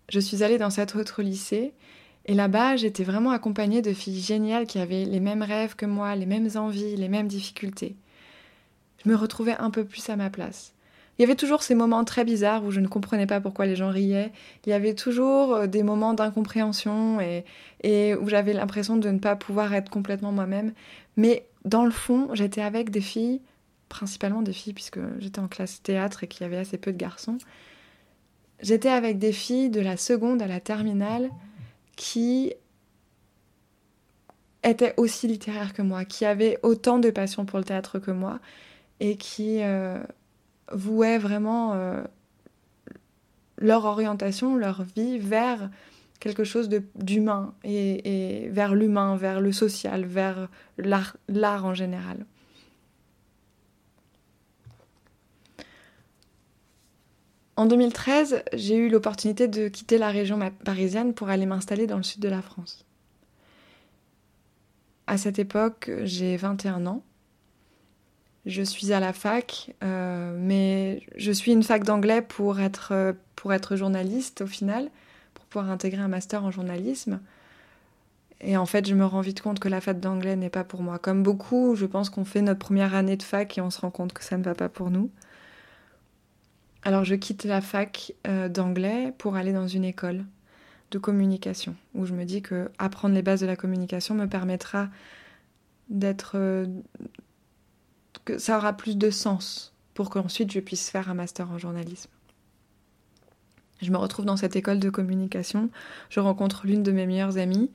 Je 0.08 0.19
suis 0.19 0.43
allée 0.43 0.60
dans 0.60 0.69
cet 0.69 0.96
autre 0.96 1.24
lycée 1.24 1.74
et 2.25 2.36
là-bas, 2.36 2.75
j'étais 2.75 3.03
vraiment 3.03 3.31
accompagnée 3.31 3.81
de 3.81 3.93
filles 3.93 4.22
géniales 4.22 4.67
qui 4.67 4.77
avaient 4.77 5.05
les 5.05 5.19
mêmes 5.19 5.41
rêves 5.41 5.75
que 5.75 5.88
moi, 5.88 6.15
les 6.15 6.27
mêmes 6.27 6.50
envies, 6.58 6.96
les 6.96 7.10
mêmes 7.10 7.27
difficultés. 7.27 7.96
Je 9.03 9.10
me 9.10 9.15
retrouvais 9.15 9.58
un 9.58 9.72
peu 9.72 9.84
plus 9.84 10.08
à 10.12 10.15
ma 10.15 10.29
place. 10.29 10.75
Il 11.20 11.24
y 11.24 11.26
avait 11.26 11.36
toujours 11.36 11.64
ces 11.64 11.76
moments 11.76 12.06
très 12.06 12.24
bizarres 12.24 12.64
où 12.64 12.72
je 12.72 12.80
ne 12.80 12.88
comprenais 12.88 13.28
pas 13.28 13.42
pourquoi 13.42 13.66
les 13.66 13.76
gens 13.76 13.90
riaient. 13.90 14.32
Il 14.66 14.70
y 14.70 14.74
avait 14.74 14.96
toujours 14.96 15.54
euh, 15.54 15.68
des 15.68 15.84
moments 15.84 16.14
d'incompréhension 16.14 17.20
et, 17.20 18.16
où 18.16 18.30
j'avais 18.30 18.54
l'impression 18.54 18.96
de 18.96 19.10
ne 19.10 19.20
pas 19.20 19.36
pouvoir 19.36 19.74
être 19.74 19.90
complètement 19.90 20.32
moi-même. 20.32 20.72
Mais 21.18 21.46
dans 21.66 21.84
le 21.84 21.92
fond, 21.92 22.30
j'étais 22.34 22.62
avec 22.62 22.90
des 22.90 23.02
filles 23.02 23.42
principalement 23.90 24.42
des 24.42 24.54
filles 24.54 24.74
puisque 24.74 25.00
j'étais 25.20 25.40
en 25.40 25.50
classe 25.50 25.82
théâtre 25.82 26.24
et 26.24 26.28
qu'il 26.28 26.44
y 26.44 26.46
avait 26.46 26.58
assez 26.58 26.78
peu 26.78 26.94
de 26.94 26.98
garçons. 26.98 27.38
J'étais 28.62 28.90
avec 28.90 29.18
des 29.18 29.34
filles 29.34 29.70
de 29.70 29.82
la 29.82 29.98
seconde 29.98 30.42
à 30.42 30.48
la 30.48 30.62
terminale 30.62 31.32
qui 31.98 32.54
étaient 34.64 34.94
aussi 34.96 35.28
littéraires 35.28 35.74
que 35.74 35.82
moi, 35.82 36.06
qui 36.06 36.24
avaient 36.24 36.60
autant 36.64 36.98
de 36.98 37.10
passion 37.10 37.46
pour 37.46 37.60
le 37.60 37.66
théâtre 37.66 38.00
que 38.00 38.12
moi 38.12 38.40
et 39.02 39.18
qui 39.18 39.62
euh, 39.64 40.02
vouaient 40.72 41.18
vraiment 41.18 41.74
euh, 41.74 42.04
leur 43.58 43.86
orientation, 43.86 44.56
leur 44.56 44.84
vie 44.84 45.18
vers 45.18 45.70
quelque 46.20 46.44
chose 46.44 46.70
d'humain 46.96 47.54
et, 47.64 48.44
et, 48.44 48.50
vers 48.50 48.76
l'humain, 48.76 49.16
vers 49.16 49.40
le 49.40 49.52
social, 49.52 50.06
vers 50.06 50.50
l'art 50.78 51.66
en 51.66 51.74
général. 51.74 52.26
En 57.60 57.66
2013, 57.66 58.44
j'ai 58.54 58.78
eu 58.78 58.88
l'opportunité 58.88 59.50
de 59.50 59.68
quitter 59.68 59.98
la 59.98 60.12
région 60.12 60.40
parisienne 60.64 61.14
pour 61.14 61.28
aller 61.28 61.46
m'installer 61.46 61.88
dans 61.88 61.98
le 61.98 62.04
sud 62.04 62.22
de 62.22 62.30
la 62.30 62.42
France. 62.42 62.86
À 65.08 65.18
cette 65.18 65.40
époque, 65.40 65.92
j'ai 66.04 66.38
21 66.38 66.86
ans. 66.86 67.04
Je 68.50 68.63
suis 68.63 68.94
à 68.94 69.00
la 69.00 69.13
fac, 69.13 69.75
euh, 69.84 70.36
mais 70.39 71.03
je 71.15 71.32
suis 71.32 71.51
une 71.51 71.62
fac 71.62 71.84
d'anglais 71.84 72.24
pour 72.24 72.60
être, 72.60 72.94
euh, 72.94 73.13
pour 73.36 73.53
être 73.53 73.75
journaliste 73.75 74.41
au 74.41 74.48
final, 74.48 74.89
pour 75.36 75.46
pouvoir 75.46 75.70
intégrer 75.70 76.01
un 76.01 76.08
master 76.08 76.44
en 76.44 76.50
journalisme. 76.50 77.20
Et 78.41 78.58
en 78.58 78.65
fait, 78.65 78.88
je 78.88 78.96
me 78.96 79.06
rends 79.06 79.22
vite 79.22 79.41
compte 79.41 79.60
que 79.60 79.70
la 79.70 79.82
fac 79.82 80.00
d'anglais 80.00 80.36
n'est 80.36 80.50
pas 80.50 80.63
pour 80.63 80.82
moi. 80.82 80.98
Comme 80.98 81.22
beaucoup, 81.22 81.75
je 81.75 81.86
pense 81.86 82.10
qu'on 82.10 82.25
fait 82.25 82.41
notre 82.41 82.58
première 82.58 82.96
année 82.96 83.18
de 83.18 83.24
fac 83.24 83.56
et 83.56 83.62
on 83.62 83.70
se 83.70 83.82
rend 83.82 83.91
compte 83.91 84.13
que 84.13 84.24
ça 84.24 84.36
ne 84.36 84.44
va 84.44 84.56
pas 84.56 84.68
pour 84.68 84.89
nous. 84.89 85.12
Alors 86.82 87.06
je 87.06 87.13
quitte 87.13 87.44
la 87.44 87.62
fac 87.62 88.13
euh, 88.25 88.50
d'anglais 88.50 89.13
pour 89.20 89.36
aller 89.36 89.53
dans 89.53 89.68
une 89.68 89.84
école 89.84 90.25
de 90.89 90.98
communication, 90.98 91.75
où 91.94 92.08
je 92.08 92.15
me 92.15 92.25
dis 92.25 92.41
que 92.41 92.72
apprendre 92.79 93.13
les 93.13 93.22
bases 93.22 93.41
de 93.41 93.46
la 93.46 93.56
communication 93.56 94.15
me 94.15 94.25
permettra 94.25 94.88
d'être... 95.89 96.65
que 98.26 98.38
ça 98.38 98.58
aura 98.58 98.74
plus 98.74 98.98
de 98.98 99.10
sens 99.10 99.74
pour 99.94 100.10
qu'ensuite 100.10 100.52
je 100.52 100.60
puisse 100.60 100.90
faire 100.90 101.10
un 101.10 101.14
master 101.14 101.52
en 101.52 101.58
journalisme. 101.58 102.10
Je 103.82 103.92
me 103.92 103.98
retrouve 103.98 104.26
dans 104.26 104.38
cette 104.38 104.56
école 104.56 104.80
de 104.80 104.90
communication, 104.90 105.70
je 106.10 106.20
rencontre 106.20 106.66
l'une 106.66 106.84
de 106.84 106.92
mes 106.92 107.06
meilleures 107.06 107.38
amies, 107.38 107.72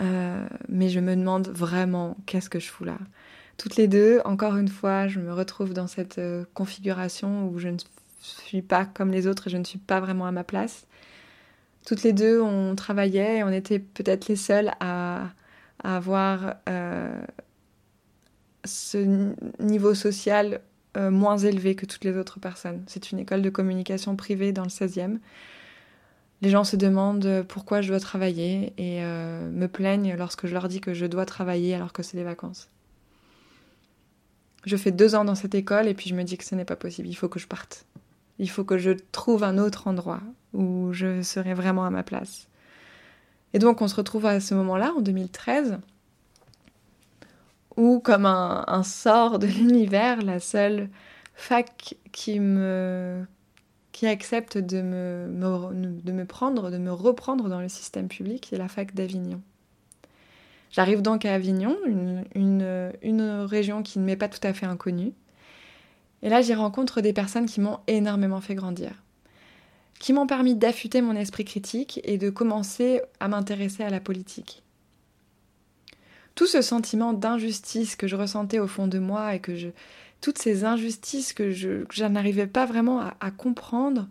euh, 0.00 0.46
mais 0.68 0.88
je 0.88 1.00
me 1.00 1.14
demande 1.14 1.48
vraiment 1.48 2.16
qu'est-ce 2.26 2.50
que 2.50 2.58
je 2.58 2.68
fous 2.70 2.84
là. 2.84 2.98
Toutes 3.58 3.76
les 3.76 3.86
deux, 3.86 4.20
encore 4.24 4.56
une 4.56 4.68
fois, 4.68 5.06
je 5.06 5.20
me 5.20 5.32
retrouve 5.32 5.74
dans 5.74 5.86
cette 5.86 6.20
configuration 6.54 7.48
où 7.48 7.58
je 7.58 7.68
ne 7.68 7.76
suis 8.20 8.62
pas 8.62 8.84
comme 8.84 9.10
les 9.10 9.26
autres 9.26 9.46
et 9.46 9.50
je 9.50 9.56
ne 9.56 9.64
suis 9.64 9.78
pas 9.78 10.00
vraiment 10.00 10.26
à 10.26 10.32
ma 10.32 10.44
place. 10.44 10.86
Toutes 11.86 12.02
les 12.02 12.12
deux, 12.12 12.40
on 12.40 12.74
travaillait 12.74 13.38
et 13.38 13.44
on 13.44 13.50
était 13.50 13.78
peut-être 13.78 14.28
les 14.28 14.36
seules 14.36 14.72
à, 14.80 15.28
avoir 15.82 16.54
euh, 16.68 17.22
ce 18.64 19.32
niveau 19.62 19.94
social 19.94 20.60
euh, 20.96 21.10
moins 21.10 21.38
élevé 21.38 21.74
que 21.74 21.86
toutes 21.86 22.04
les 22.04 22.16
autres 22.16 22.38
personnes. 22.38 22.84
C'est 22.86 23.10
une 23.10 23.18
école 23.18 23.42
de 23.42 23.50
communication 23.50 24.16
privée 24.16 24.52
dans 24.52 24.62
le 24.62 24.68
16e. 24.68 25.18
Les 26.40 26.50
gens 26.50 26.64
se 26.64 26.76
demandent 26.76 27.44
pourquoi 27.48 27.80
je 27.80 27.88
dois 27.88 28.00
travailler 28.00 28.72
et 28.78 29.02
euh, 29.02 29.50
me 29.50 29.66
plaignent 29.66 30.14
lorsque 30.16 30.46
je 30.46 30.52
leur 30.52 30.68
dis 30.68 30.80
que 30.80 30.94
je 30.94 31.06
dois 31.06 31.26
travailler 31.26 31.74
alors 31.74 31.92
que 31.92 32.02
c'est 32.02 32.16
les 32.16 32.24
vacances. 32.24 32.68
Je 34.64 34.76
fais 34.76 34.92
deux 34.92 35.14
ans 35.14 35.24
dans 35.24 35.34
cette 35.34 35.54
école 35.54 35.88
et 35.88 35.94
puis 35.94 36.08
je 36.08 36.14
me 36.14 36.22
dis 36.22 36.36
que 36.36 36.44
ce 36.44 36.54
n'est 36.54 36.64
pas 36.64 36.76
possible, 36.76 37.08
il 37.08 37.14
faut 37.14 37.28
que 37.28 37.38
je 37.38 37.46
parte. 37.46 37.86
Il 38.38 38.48
faut 38.48 38.64
que 38.64 38.78
je 38.78 38.92
trouve 39.12 39.44
un 39.44 39.58
autre 39.58 39.88
endroit 39.88 40.20
où 40.52 40.92
je 40.92 41.22
serai 41.22 41.54
vraiment 41.54 41.84
à 41.84 41.90
ma 41.90 42.02
place. 42.02 42.48
Et 43.52 43.58
donc 43.58 43.82
on 43.82 43.88
se 43.88 43.96
retrouve 43.96 44.26
à 44.26 44.40
ce 44.40 44.54
moment-là, 44.54 44.92
en 44.96 45.00
2013, 45.00 45.78
où 47.76 48.00
comme 48.00 48.26
un, 48.26 48.82
sort 48.82 49.38
de 49.38 49.46
l'univers, 49.58 50.22
la 50.22 50.40
seule 50.40 50.88
fac 51.34 51.96
qui 52.12 52.38
accepte 54.02 54.58
de 54.58 54.82
me, 54.82 55.28
de 56.02 56.12
me 56.12 56.24
prendre, 56.24 56.70
de 56.70 56.78
me 56.78 56.92
reprendre 56.92 57.48
dans 57.48 57.60
le 57.60 57.68
système 57.68 58.08
public, 58.08 58.48
c'est 58.50 58.58
la 58.58 58.68
fac 58.68 58.94
d'Avignon. 58.94 59.40
J'arrive 60.70 61.02
donc 61.02 61.24
à 61.24 61.34
Avignon, 61.34 61.76
une, 61.86 62.24
une, 62.34 62.92
une 63.02 63.22
région 63.22 63.84
qui 63.84 64.00
ne 64.00 64.04
m'est 64.04 64.16
pas 64.16 64.28
tout 64.28 64.44
à 64.44 64.52
fait 64.52 64.66
inconnue. 64.66 65.12
Et 66.24 66.28
là, 66.28 66.42
j'y 66.42 66.54
rencontre 66.54 67.00
des 67.00 67.12
personnes 67.12 67.46
qui 67.46 67.60
m'ont 67.60 67.78
énormément 67.86 68.40
fait 68.40 68.56
grandir, 68.56 68.90
qui 70.00 70.12
m'ont 70.12 70.26
permis 70.26 70.56
d'affûter 70.56 71.00
mon 71.00 71.14
esprit 71.14 71.44
critique 71.44 72.00
et 72.02 72.18
de 72.18 72.28
commencer 72.28 73.02
à 73.20 73.28
m'intéresser 73.28 73.84
à 73.84 73.90
la 73.90 74.00
politique. 74.00 74.64
Tout 76.34 76.46
ce 76.46 76.62
sentiment 76.62 77.12
d'injustice 77.12 77.96
que 77.96 78.06
je 78.06 78.16
ressentais 78.16 78.58
au 78.58 78.66
fond 78.66 78.88
de 78.88 78.98
moi 78.98 79.34
et 79.34 79.40
que 79.40 79.54
je, 79.54 79.68
toutes 80.20 80.38
ces 80.38 80.64
injustices 80.64 81.32
que 81.32 81.50
je, 81.50 82.04
n'arrivais 82.04 82.46
pas 82.46 82.66
vraiment 82.66 83.00
à, 83.00 83.16
à 83.20 83.30
comprendre, 83.30 84.08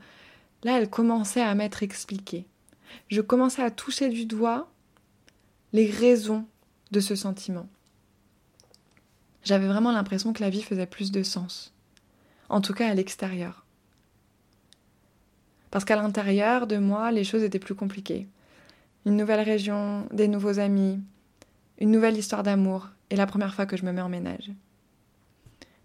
là, 0.64 0.78
elles 0.78 0.90
commençaient 0.90 1.42
à 1.42 1.56
m'être 1.56 1.84
expliquées. 1.84 2.46
Je 3.10 3.22
commençais 3.22 3.64
à 3.64 3.72
toucher 3.72 4.10
du 4.10 4.26
doigt 4.26 4.70
les 5.74 5.90
raisons 5.90 6.46
de 6.92 7.00
ce 7.00 7.16
sentiment. 7.16 7.68
J'avais 9.44 9.68
vraiment 9.68 9.92
l'impression 9.92 10.32
que 10.32 10.42
la 10.42 10.50
vie 10.50 10.62
faisait 10.62 10.86
plus 10.86 11.12
de 11.12 11.24
sens 11.24 11.74
en 12.54 12.62
tout 12.62 12.74
cas 12.74 12.90
à 12.90 12.94
l'extérieur. 12.94 13.66
Parce 15.72 15.86
qu'à 15.86 15.96
l'intérieur 15.96 16.68
de 16.68 16.78
moi, 16.78 17.12
les 17.12 17.24
choses 17.24 17.42
étaient 17.42 17.58
plus 17.58 17.74
compliquées. 17.74 18.28
Une 19.08 19.18
nouvelle 19.18 19.42
région, 19.42 20.08
des 20.12 20.28
nouveaux 20.28 20.60
amis, 20.60 21.00
une 21.84 21.92
nouvelle 21.92 22.18
histoire 22.18 22.44
d'amour, 22.44 22.88
et 23.10 23.18
la 23.18 23.26
première 23.26 23.54
fois 23.54 23.66
que 23.66 23.76
je 23.76 23.84
me 23.84 23.92
mets 23.92 24.00
en 24.00 24.08
ménage. 24.08 24.50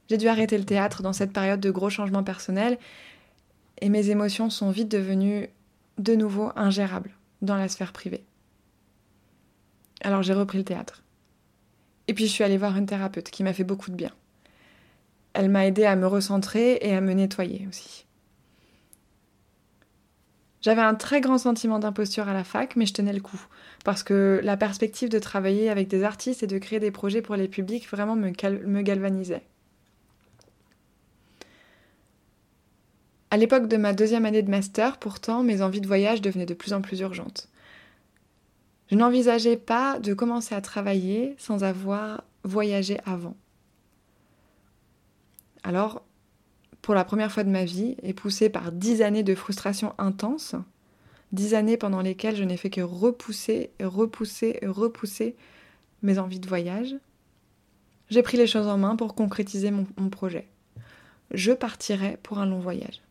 J'ai 0.08 0.16
dû 0.16 0.28
arrêter 0.28 0.56
le 0.56 0.64
théâtre 0.64 1.02
dans 1.02 1.12
cette 1.12 1.32
période 1.32 1.58
de 1.58 1.72
gros 1.72 1.90
changements 1.90 2.22
personnels, 2.22 2.78
et 3.80 3.88
mes 3.88 4.08
émotions 4.10 4.48
sont 4.48 4.70
vite 4.70 4.88
devenues 4.88 5.48
de 5.98 6.14
nouveau 6.14 6.52
ingérables 6.54 7.10
dans 7.42 7.56
la 7.56 7.66
sphère 7.66 7.92
privée. 7.92 8.22
Alors 10.00 10.22
j'ai 10.22 10.34
repris 10.34 10.58
le 10.58 10.64
théâtre. 10.64 11.02
Et 12.06 12.14
puis 12.14 12.28
je 12.28 12.30
suis 12.30 12.44
allée 12.44 12.58
voir 12.58 12.76
une 12.76 12.86
thérapeute 12.86 13.32
qui 13.32 13.42
m'a 13.42 13.52
fait 13.52 13.64
beaucoup 13.64 13.90
de 13.90 13.96
bien. 13.96 14.12
Elle 15.32 15.50
m'a 15.50 15.66
aidé 15.66 15.84
à 15.84 15.96
me 15.96 16.06
recentrer 16.06 16.78
et 16.80 16.94
à 16.94 17.00
me 17.00 17.12
nettoyer 17.12 17.66
aussi. 17.68 18.06
J'avais 20.60 20.82
un 20.82 20.94
très 20.94 21.20
grand 21.20 21.38
sentiment 21.38 21.78
d'imposture 21.78 22.28
à 22.28 22.34
la 22.34 22.42
fac, 22.42 22.74
mais 22.74 22.86
je 22.86 22.92
tenais 22.92 23.12
le 23.12 23.20
coup, 23.20 23.40
parce 23.84 24.02
que 24.02 24.40
la 24.42 24.56
perspective 24.56 25.08
de 25.08 25.18
travailler 25.18 25.70
avec 25.70 25.86
des 25.88 26.02
artistes 26.02 26.42
et 26.42 26.48
de 26.48 26.58
créer 26.58 26.80
des 26.80 26.90
projets 26.90 27.22
pour 27.22 27.36
les 27.36 27.48
publics 27.48 27.88
vraiment 27.88 28.16
me, 28.16 28.82
galvanisait. 28.82 29.42
À 33.30 33.36
l'époque 33.36 33.68
de 33.68 33.76
ma 33.76 33.92
deuxième 33.92 34.26
année 34.26 34.42
de 34.42 34.50
master, 34.50 34.98
pourtant, 34.98 35.42
mes 35.42 35.62
envies 35.62 35.82
de 35.82 35.86
voyage 35.86 36.22
devenaient 36.22 36.46
de 36.46 36.54
plus 36.54 36.72
en 36.72 36.80
plus 36.80 37.00
urgentes. 37.00 37.48
Je 38.90 38.96
n'envisageais 38.96 39.58
pas 39.58 40.00
de 40.00 40.14
commencer 40.14 40.54
à 40.54 40.62
travailler 40.62 41.36
sans 41.38 41.62
avoir 41.62 42.24
voyagé 42.42 42.98
avant. 43.04 43.36
Alors, 45.62 46.02
pour 46.88 46.94
la 46.94 47.04
première 47.04 47.30
fois 47.30 47.44
de 47.44 47.50
ma 47.50 47.66
vie, 47.66 47.96
et 48.02 48.14
poussée 48.14 48.48
par 48.48 48.72
dix 48.72 49.02
années 49.02 49.22
de 49.22 49.34
frustration 49.34 49.94
intense, 49.98 50.54
dix 51.32 51.52
années 51.52 51.76
pendant 51.76 52.00
lesquelles 52.00 52.34
je 52.34 52.44
n'ai 52.44 52.56
fait 52.56 52.70
que 52.70 52.80
repousser, 52.80 53.68
repousser, 53.78 54.58
repousser 54.62 55.36
mes 56.00 56.18
envies 56.18 56.40
de 56.40 56.48
voyage, 56.48 56.96
j'ai 58.08 58.22
pris 58.22 58.38
les 58.38 58.46
choses 58.46 58.68
en 58.68 58.78
main 58.78 58.96
pour 58.96 59.14
concrétiser 59.14 59.70
mon, 59.70 60.08
projet. 60.08 60.48
Je 61.30 61.52
partirai 61.52 62.18
pour 62.22 62.38
un 62.38 62.46
long 62.46 62.60
voyage. 62.60 63.02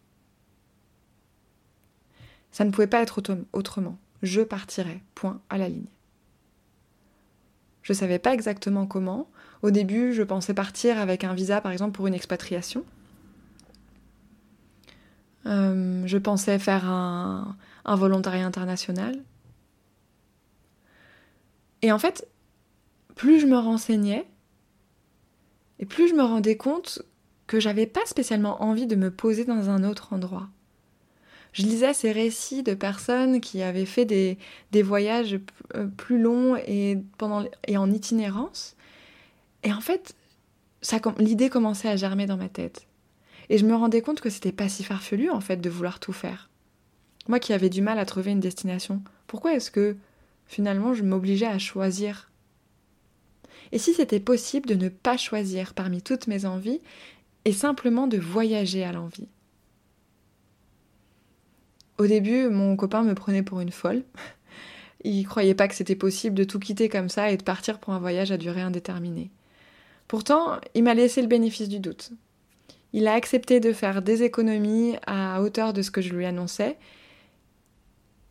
Ça 2.52 2.66
ne 2.66 2.72
pouvait 2.72 2.88
pas 2.88 3.04
être 3.04 3.22
autrement. 3.54 4.00
Je 4.24 4.42
partirai, 4.42 5.04
point 5.14 5.40
à 5.52 5.60
la 5.60 5.70
ligne. 5.70 5.86
Je 7.84 7.94
ne 7.94 7.98
savais 7.98 8.18
pas 8.18 8.34
exactement 8.34 8.88
comment, 8.88 9.30
au 9.62 9.70
début, 9.70 10.14
je 10.14 10.24
pensais 10.24 10.56
partir 10.56 10.98
avec 10.98 11.24
un 11.24 11.36
visa, 11.36 11.62
par 11.62 11.72
exemple, 11.72 11.92
pour 11.92 12.08
une 12.08 12.16
expatriation. 12.16 12.84
Euh, 15.48 16.04
je 16.06 16.18
pensais 16.18 16.60
faire 16.60 16.86
un, 16.86 17.56
volontariat 17.86 18.46
international. 18.46 19.16
Et 21.82 21.92
en 21.92 22.00
fait, 22.00 22.28
plus 23.16 23.40
je 23.40 23.48
me 23.48 23.58
renseignais, 23.58 24.26
et 25.80 25.86
plus 25.86 26.10
je 26.10 26.16
me 26.16 26.24
rendais 26.24 26.58
compte 26.58 27.02
que 27.46 27.60
j'avais 27.60 27.86
pas 27.86 28.06
spécialement 28.06 28.62
envie 28.62 28.88
de 28.88 28.96
me 28.96 29.10
poser 29.10 29.46
dans 29.46 29.70
un 29.70 29.84
autre 29.84 30.12
endroit. 30.12 30.50
Je 31.54 31.64
lisais 31.64 31.94
ces 31.94 32.12
récits 32.12 32.62
de 32.62 32.74
personnes 32.74 33.40
qui 33.40 33.62
avaient 33.62 33.86
fait 33.86 34.06
des, 34.06 34.38
des 34.72 34.84
voyages 34.84 35.40
plus 35.96 36.20
longs 36.20 36.58
et, 36.58 37.00
pendant, 37.18 37.46
et 37.68 37.78
en 37.78 37.90
itinérance, 37.90 38.76
et 39.64 39.74
en 39.74 39.82
fait, 39.82 40.16
l'idée 41.20 41.50
commençait 41.50 41.90
à 41.90 41.96
germer 41.96 42.26
dans 42.26 42.38
ma 42.38 42.50
tête. 42.50 42.87
Et 43.50 43.58
je 43.58 43.66
me 43.66 43.76
rendais 43.76 44.02
compte 44.02 44.22
que 44.22 44.30
c'était 44.30 44.52
pas 44.52 44.70
si 44.70 44.84
farfelu 44.84 45.30
en 45.30 45.42
fait 45.42 45.58
de 45.58 45.70
vouloir 45.70 46.00
tout 46.00 46.14
faire. 46.14 46.50
Moi 47.28 47.40
qui 47.40 47.54
avais 47.54 47.70
du 47.70 47.82
mal 47.82 48.00
à 48.00 48.06
trouver 48.06 48.32
une 48.32 48.40
destination, 48.40 49.02
pourquoi 49.28 49.54
est-ce 49.54 49.72
que 49.72 49.96
finalement 50.46 50.94
je 50.94 51.04
m'obligeais 51.04 51.48
à 51.48 51.60
choisir? 51.60 52.30
Et 53.72 53.80
si 53.80 53.94
c'était 53.94 54.20
possible 54.20 54.68
de 54.68 54.76
ne 54.76 54.90
pas 54.90 55.18
choisir 55.18 55.74
parmi 55.74 56.02
toutes 56.02 56.28
mes 56.28 56.46
envies 56.46 56.82
et 57.46 57.52
simplement 57.52 58.08
de 58.08 58.18
voyager 58.18 58.84
à 58.84 58.92
l'envie? 58.92 59.28
Au 61.98 62.06
début, 62.06 62.48
mon 62.48 62.76
copain 62.76 63.04
me 63.04 63.16
prenait 63.16 63.44
pour 63.44 63.60
une 63.60 63.72
folle. 63.72 64.04
Il 65.04 65.26
croyait 65.26 65.56
pas 65.56 65.68
que 65.68 65.76
c'était 65.76 65.96
possible 65.96 66.36
de 66.36 66.44
tout 66.44 66.60
quitter 66.60 66.90
comme 66.90 67.10
ça 67.10 67.32
et 67.32 67.38
de 67.38 67.44
partir 67.44 67.80
pour 67.80 67.94
un 67.94 68.00
voyage 68.00 68.32
à 68.32 68.38
durée 68.38 68.62
indéterminée. 68.62 69.32
Pourtant, 70.08 70.60
il 70.74 70.84
m'a 70.84 70.94
laissé 70.94 71.22
le 71.22 71.28
bénéfice 71.28 71.70
du 71.70 71.80
doute. 71.80 72.12
Il 72.98 73.08
a 73.08 73.14
accepté 73.14 73.60
de 73.60 73.74
faire 73.74 74.02
des 74.02 74.24
économies 74.24 74.96
à 75.06 75.44
hauteur 75.44 75.72
de 75.72 75.84
ce 75.84 75.92
que 75.92 76.02
je 76.02 76.16
lui 76.16 76.26
annonçais. 76.26 76.80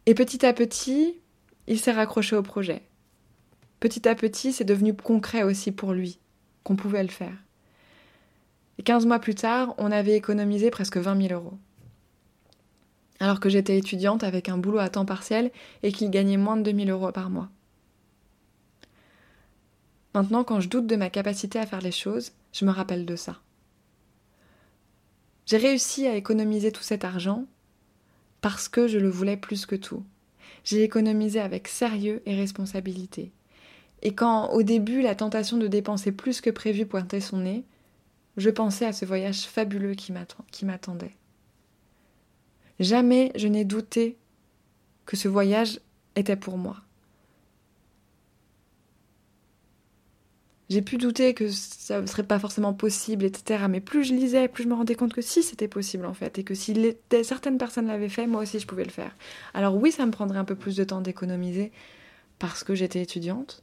Et 0.06 0.14
petit 0.14 0.44
à 0.44 0.52
petit, 0.52 1.20
il 1.68 1.78
s'est 1.78 1.92
raccroché 1.92 2.34
au 2.34 2.42
projet. 2.42 2.82
Petit 3.78 4.08
à 4.08 4.16
petit, 4.16 4.52
c'est 4.52 4.64
devenu 4.64 4.92
concret 4.92 5.44
aussi 5.44 5.70
pour 5.70 5.92
lui 5.92 6.18
qu'on 6.64 6.74
pouvait 6.74 7.04
le 7.04 7.10
faire. 7.10 7.36
Et 8.78 8.82
15 8.82 9.06
mois 9.06 9.20
plus 9.20 9.36
tard, 9.36 9.72
on 9.78 9.92
avait 9.92 10.16
économisé 10.16 10.72
presque 10.72 10.96
20 10.96 11.28
000 11.28 11.40
euros. 11.40 11.58
Alors 13.20 13.38
que 13.38 13.48
j'étais 13.48 13.78
étudiante 13.78 14.24
avec 14.24 14.48
un 14.48 14.58
boulot 14.58 14.80
à 14.80 14.88
temps 14.88 15.06
partiel 15.06 15.52
et 15.84 15.92
qu'il 15.92 16.10
gagnait 16.10 16.38
moins 16.38 16.56
de 16.56 16.68
2 16.68 16.76
000 16.86 16.90
euros 16.90 17.12
par 17.12 17.30
mois. 17.30 17.50
Maintenant, 20.12 20.42
quand 20.42 20.58
je 20.58 20.68
doute 20.68 20.88
de 20.88 20.96
ma 20.96 21.08
capacité 21.08 21.60
à 21.60 21.66
faire 21.66 21.82
les 21.82 21.92
choses, 21.92 22.32
je 22.52 22.64
me 22.64 22.72
rappelle 22.72 23.06
de 23.06 23.14
ça. 23.14 23.36
J'ai 25.46 25.58
réussi 25.58 26.06
à 26.06 26.16
économiser 26.16 26.72
tout 26.72 26.82
cet 26.82 27.04
argent 27.04 27.44
parce 28.40 28.68
que 28.68 28.88
je 28.88 28.98
le 28.98 29.08
voulais 29.08 29.36
plus 29.36 29.64
que 29.64 29.76
tout. 29.76 30.04
J'ai 30.64 30.82
économisé 30.82 31.40
avec 31.40 31.68
sérieux 31.68 32.20
et 32.26 32.34
responsabilité. 32.34 33.32
Et 34.02 34.14
quand 34.14 34.50
au 34.52 34.62
début 34.62 35.02
la 35.02 35.14
tentation 35.14 35.56
de 35.56 35.68
dépenser 35.68 36.12
plus 36.12 36.40
que 36.40 36.50
prévu 36.50 36.84
pointait 36.84 37.20
son 37.20 37.38
nez, 37.38 37.64
je 38.36 38.50
pensais 38.50 38.86
à 38.86 38.92
ce 38.92 39.04
voyage 39.04 39.46
fabuleux 39.46 39.94
qui 39.94 40.12
m'attendait. 40.12 41.14
Jamais 42.80 43.32
je 43.36 43.48
n'ai 43.48 43.64
douté 43.64 44.18
que 45.06 45.16
ce 45.16 45.28
voyage 45.28 45.80
était 46.16 46.36
pour 46.36 46.58
moi. 46.58 46.76
J'ai 50.68 50.82
pu 50.82 50.98
douter 50.98 51.32
que 51.32 51.48
ça 51.48 52.00
ne 52.00 52.06
serait 52.06 52.24
pas 52.24 52.40
forcément 52.40 52.72
possible, 52.72 53.24
etc. 53.24 53.66
Mais 53.68 53.80
plus 53.80 54.02
je 54.02 54.12
lisais, 54.12 54.48
plus 54.48 54.64
je 54.64 54.68
me 54.68 54.74
rendais 54.74 54.96
compte 54.96 55.12
que 55.12 55.22
si 55.22 55.44
c'était 55.44 55.68
possible 55.68 56.06
en 56.06 56.14
fait, 56.14 56.38
et 56.38 56.44
que 56.44 56.54
si 56.54 56.96
certaines 57.22 57.56
personnes 57.56 57.86
l'avaient 57.86 58.08
fait, 58.08 58.26
moi 58.26 58.42
aussi 58.42 58.58
je 58.58 58.66
pouvais 58.66 58.84
le 58.84 58.90
faire. 58.90 59.14
Alors 59.54 59.76
oui, 59.76 59.92
ça 59.92 60.04
me 60.06 60.10
prendrait 60.10 60.38
un 60.38 60.44
peu 60.44 60.56
plus 60.56 60.74
de 60.74 60.82
temps 60.82 61.00
d'économiser 61.00 61.70
parce 62.40 62.64
que 62.64 62.74
j'étais 62.74 63.00
étudiante, 63.00 63.62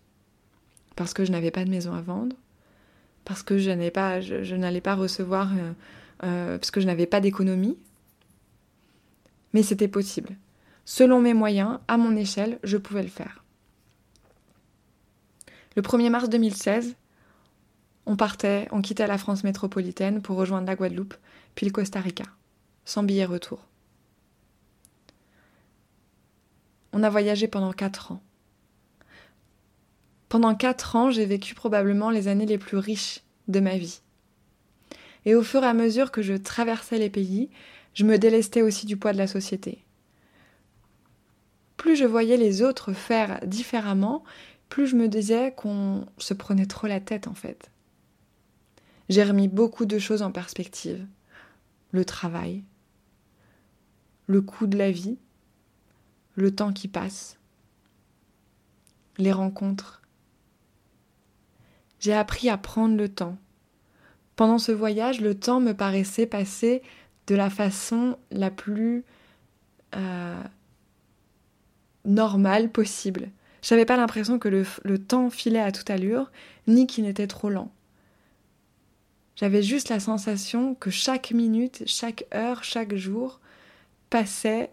parce 0.95 1.13
que 1.13 1.25
je 1.25 1.31
n'avais 1.31 1.51
pas 1.51 1.65
de 1.65 1.69
maison 1.69 1.93
à 1.93 2.01
vendre, 2.01 2.37
parce 3.25 3.43
que 3.43 3.57
je 3.57 3.69
n'allais 3.69 3.91
pas, 3.91 4.21
je, 4.21 4.79
pas 4.79 4.95
recevoir, 4.95 5.51
euh, 5.53 5.71
euh, 6.23 6.57
parce 6.57 6.71
que 6.71 6.79
je 6.79 6.85
n'avais 6.85 7.05
pas 7.05 7.19
d'économie. 7.19 7.77
Mais 9.53 9.61
c'était 9.61 9.87
possible. 9.87 10.35
Selon 10.85 11.21
mes 11.21 11.33
moyens, 11.33 11.79
à 11.87 11.97
mon 11.97 12.15
échelle, 12.15 12.59
je 12.63 12.77
pouvais 12.77 13.03
le 13.03 13.09
faire. 13.09 13.42
Le 15.75 15.81
1er 15.81 16.09
mars 16.09 16.29
2016, 16.29 16.95
on 18.05 18.15
partait, 18.15 18.67
on 18.71 18.81
quittait 18.81 19.07
la 19.07 19.17
France 19.17 19.43
métropolitaine 19.43 20.21
pour 20.21 20.38
rejoindre 20.38 20.67
la 20.67 20.75
Guadeloupe, 20.75 21.15
puis 21.55 21.65
le 21.65 21.71
Costa 21.71 21.99
Rica, 21.99 22.25
sans 22.86 23.03
billet 23.03 23.25
retour. 23.25 23.65
On 26.91 27.01
a 27.01 27.09
voyagé 27.09 27.47
pendant 27.47 27.73
quatre 27.73 28.12
ans. 28.12 28.21
Pendant 30.29 30.53
quatre 30.53 30.95
ans, 30.95 31.09
j'ai 31.09 31.25
vécu 31.25 31.55
probablement 31.55 32.12
les 32.12 32.27
années 32.27 32.45
les 32.45 32.57
plus 32.57 32.77
riches 32.77 33.21
de 33.47 33.59
ma 33.59 33.77
vie. 33.77 34.01
Et 35.25 35.33
au 35.33 35.41
fur 35.41 35.63
et 35.63 35.67
à 35.67 35.73
mesure 35.73 36.12
que 36.12 36.21
je 36.21 36.33
traversais 36.33 36.99
les 36.99 37.09
pays, 37.09 37.49
je 37.93 38.03
me 38.03 38.17
délestais 38.17 38.62
aussi 38.62 38.86
du 38.86 38.97
poids 38.97 39.13
de 39.13 39.17
la 39.17 39.27
société. 39.27 39.83
Plus 41.77 41.95
je 41.95 42.05
voyais 42.05 42.38
les 42.38 42.62
autres 42.62 42.93
faire 42.93 43.39
différemment, 43.45 44.23
plus 44.73 44.88
je 44.88 44.95
me 44.95 45.07
disais 45.07 45.53
qu'on 45.55 46.07
se 46.17 46.33
prenait 46.33 46.65
trop 46.65 46.88
la 46.88 46.99
tête 46.99 47.27
en 47.27 47.36
fait. 47.36 47.69
J'ai 49.07 49.23
remis 49.23 49.47
beaucoup 49.47 49.86
de 49.86 49.99
choses 49.99 50.23
en 50.23 50.31
perspective. 50.31 51.05
Le 51.91 52.03
travail, 52.03 52.63
le 54.25 54.41
coût 54.41 54.65
de 54.65 54.75
la 54.75 54.89
vie, 54.89 55.19
le 56.33 56.55
temps 56.55 56.73
qui 56.73 56.88
passe, 56.88 57.38
les 59.19 59.31
rencontres. 59.31 60.01
J'ai 61.99 62.13
appris 62.13 62.49
à 62.49 62.57
prendre 62.57 62.97
le 62.97 63.09
temps. 63.09 63.38
Pendant 64.36 64.57
ce 64.57 64.71
voyage, 64.71 65.21
le 65.21 65.36
temps 65.36 65.59
me 65.59 65.73
paraissait 65.73 66.25
passer 66.25 66.81
de 67.27 67.36
la 67.36 67.51
façon 67.51 68.17
la 68.31 68.49
plus 68.49 69.05
euh, 69.95 70.43
normale 72.05 72.71
possible. 72.71 73.29
J'avais 73.63 73.86
pas 73.86 73.95
l'impression 73.95 74.39
que 74.39 74.49
le, 74.49 74.99
temps 74.99 75.30
filait 75.30 75.62
à 75.62 75.71
toute 75.71 75.89
allure, 75.89 76.32
ni 76.67 76.86
qu'il 76.86 77.06
n'était 77.06 77.28
trop 77.28 77.49
lent. 77.49 77.71
J'avais 79.38 79.63
juste 79.63 79.89
la 79.89 80.02
sensation 80.02 80.76
que 80.76 80.91
chaque 80.91 81.32
minute, 81.32 81.84
chaque 81.88 82.26
heure, 82.36 82.63
chaque 82.63 82.93
jour 82.95 83.39
passait 84.10 84.69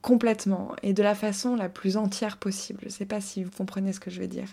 complètement 0.00 0.74
et 0.82 0.94
de 0.94 1.02
la 1.02 1.14
façon 1.14 1.54
la 1.54 1.68
plus 1.68 1.96
entière 1.96 2.38
possible. 2.38 2.80
Je 2.80 2.86
ne 2.86 2.90
sais 2.90 3.06
pas 3.06 3.20
si 3.20 3.44
vous 3.44 3.50
comprenez 3.50 3.92
ce 3.92 4.00
que 4.00 4.10
je 4.10 4.20
veux 4.20 4.26
dire. 4.26 4.48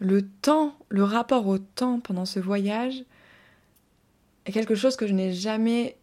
Le 0.00 0.26
temps, 0.26 0.76
le 0.88 1.04
rapport 1.04 1.46
au 1.46 1.58
temps 1.58 2.00
pendant 2.00 2.26
ce 2.26 2.40
voyage 2.40 3.04
est 4.46 4.52
quelque 4.52 4.74
chose 4.74 4.96
que 4.96 5.06
je 5.06 5.12
n'ai 5.12 5.32
jamais 5.32 5.96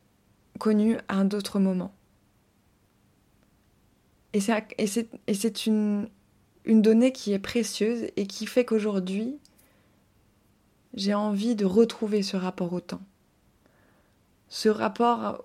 connu 0.62 0.98
à 1.08 1.16
un 1.16 1.28
autre 1.32 1.58
moment. 1.60 1.92
Et 4.34 4.40
c'est 4.40 5.66
une, 5.66 6.08
une 6.66 6.84
donnée 6.84 7.12
qui 7.12 7.34
est 7.34 7.40
précieuse 7.40 8.12
et 8.16 8.28
qui 8.28 8.46
fait 8.46 8.64
qu'aujourd'hui, 8.64 9.40
j'ai 10.94 11.16
envie 11.16 11.56
de 11.56 11.66
retrouver 11.66 12.22
ce 12.22 12.38
rapport 12.38 12.72
au 12.74 12.80
temps. 12.80 13.02
Ce 14.50 14.70
rapport 14.70 15.44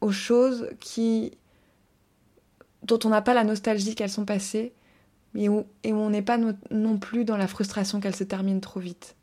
aux 0.00 0.12
choses 0.12 0.70
qui, 0.78 1.36
dont 2.84 3.00
on 3.04 3.08
n'a 3.08 3.20
pas 3.20 3.34
la 3.34 3.42
nostalgie 3.42 3.96
qu'elles 3.96 4.10
sont 4.10 4.24
passées, 4.24 4.74
mais 5.32 5.48
où, 5.48 5.66
et 5.82 5.92
où 5.92 5.96
on 5.96 6.10
n'est 6.10 6.22
pas 6.22 6.38
non 6.38 6.98
plus 6.98 7.24
dans 7.24 7.36
la 7.36 7.48
frustration 7.48 7.98
qu'elles 7.98 8.14
se 8.14 8.22
terminent 8.22 8.60
trop 8.60 8.78
vite. 8.78 9.16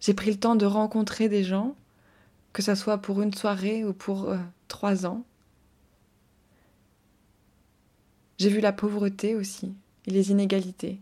J'ai 0.00 0.14
pris 0.14 0.30
le 0.30 0.38
temps 0.38 0.56
de 0.56 0.66
rencontrer 0.66 1.28
des 1.28 1.44
gens, 1.44 1.76
que 2.52 2.62
ce 2.62 2.74
soit 2.74 2.98
pour 2.98 3.22
une 3.22 3.34
soirée 3.34 3.84
ou 3.84 3.92
pour 3.92 4.30
euh, 4.30 4.38
trois 4.68 5.06
ans. 5.06 5.24
J'ai 8.38 8.48
vu 8.48 8.60
la 8.60 8.72
pauvreté 8.72 9.34
aussi 9.34 9.74
et 10.06 10.10
les 10.10 10.30
inégalités. 10.30 10.98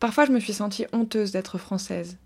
Parfois 0.00 0.24
je 0.24 0.32
me 0.32 0.40
suis 0.40 0.52
sentie 0.52 0.86
honteuse 0.92 1.30
d'être 1.30 1.58
française, 1.58 2.18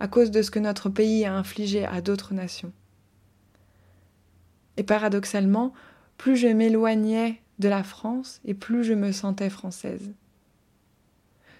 à 0.00 0.08
cause 0.08 0.30
de 0.30 0.42
ce 0.42 0.50
que 0.50 0.58
notre 0.58 0.90
pays 0.90 1.24
a 1.24 1.34
infligé 1.34 1.86
à 1.86 2.00
d'autres 2.02 2.34
nations. 2.34 2.72
Et 4.76 4.82
paradoxalement, 4.82 5.72
plus 6.18 6.36
je 6.36 6.48
m'éloignais 6.48 7.40
de 7.58 7.68
la 7.68 7.82
France 7.82 8.40
et 8.44 8.54
plus 8.54 8.84
je 8.84 8.92
me 8.92 9.12
sentais 9.12 9.50
française. 9.50 10.12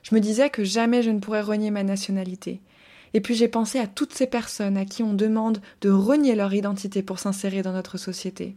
Je 0.03 0.15
me 0.15 0.21
disais 0.21 0.51
que 0.51 0.65
jamais 0.65 1.03
je 1.03 1.11
ne 1.11 1.21
pourrais 1.21 1.41
renier 1.41 1.71
ma 1.71 1.85
nationalité, 1.85 2.61
et 3.15 3.21
puis 3.21 3.35
j'ai 3.37 3.49
pensé 3.49 3.79
à 3.79 3.87
toutes 3.87 4.13
ces 4.13 4.27
personnes 4.27 4.77
à 4.77 4.85
qui 4.85 5.03
on 5.03 5.15
demande 5.15 5.61
de 5.81 5.91
renier 5.91 6.35
leur 6.35 6.53
identité 6.53 7.03
pour 7.03 7.21
s'insérer 7.21 7.63
dans 7.63 7.73
notre 7.73 7.97
société. 7.97 8.57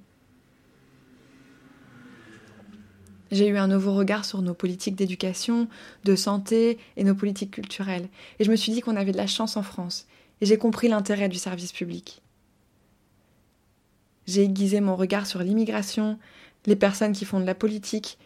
J'ai 3.31 3.47
eu 3.47 3.57
un 3.57 3.67
nouveau 3.67 3.93
regard 3.93 4.25
sur 4.25 4.41
nos 4.41 4.53
politiques 4.53 4.95
d'éducation, 4.95 5.67
de 6.05 6.15
santé 6.15 6.79
et 6.95 7.03
nos 7.03 7.13
politiques 7.13 7.51
culturelles. 7.51 8.07
Et 8.39 8.45
je 8.45 8.51
me 8.51 8.55
suis 8.55 8.71
dit 8.71 8.81
qu'on 8.81 8.95
avait 8.95 9.11
de 9.11 9.17
la 9.17 9.27
chance 9.27 9.57
en 9.57 9.63
France. 9.63 10.07
Et 10.41 10.45
j'ai 10.45 10.57
compris 10.57 10.87
l'intérêt 10.87 11.29
du 11.29 11.37
service 11.37 11.73
public. 11.73 12.21
J'ai 14.27 14.43
aiguisé 14.43 14.81
mon 14.81 14.95
regard 14.95 15.27
sur 15.27 15.43
l'immigration, 15.43 16.17
les 16.65 16.75
personnes 16.75 17.13
qui 17.13 17.25
font 17.25 17.39
de 17.39 17.45
la 17.45 17.55
politique, 17.55 18.17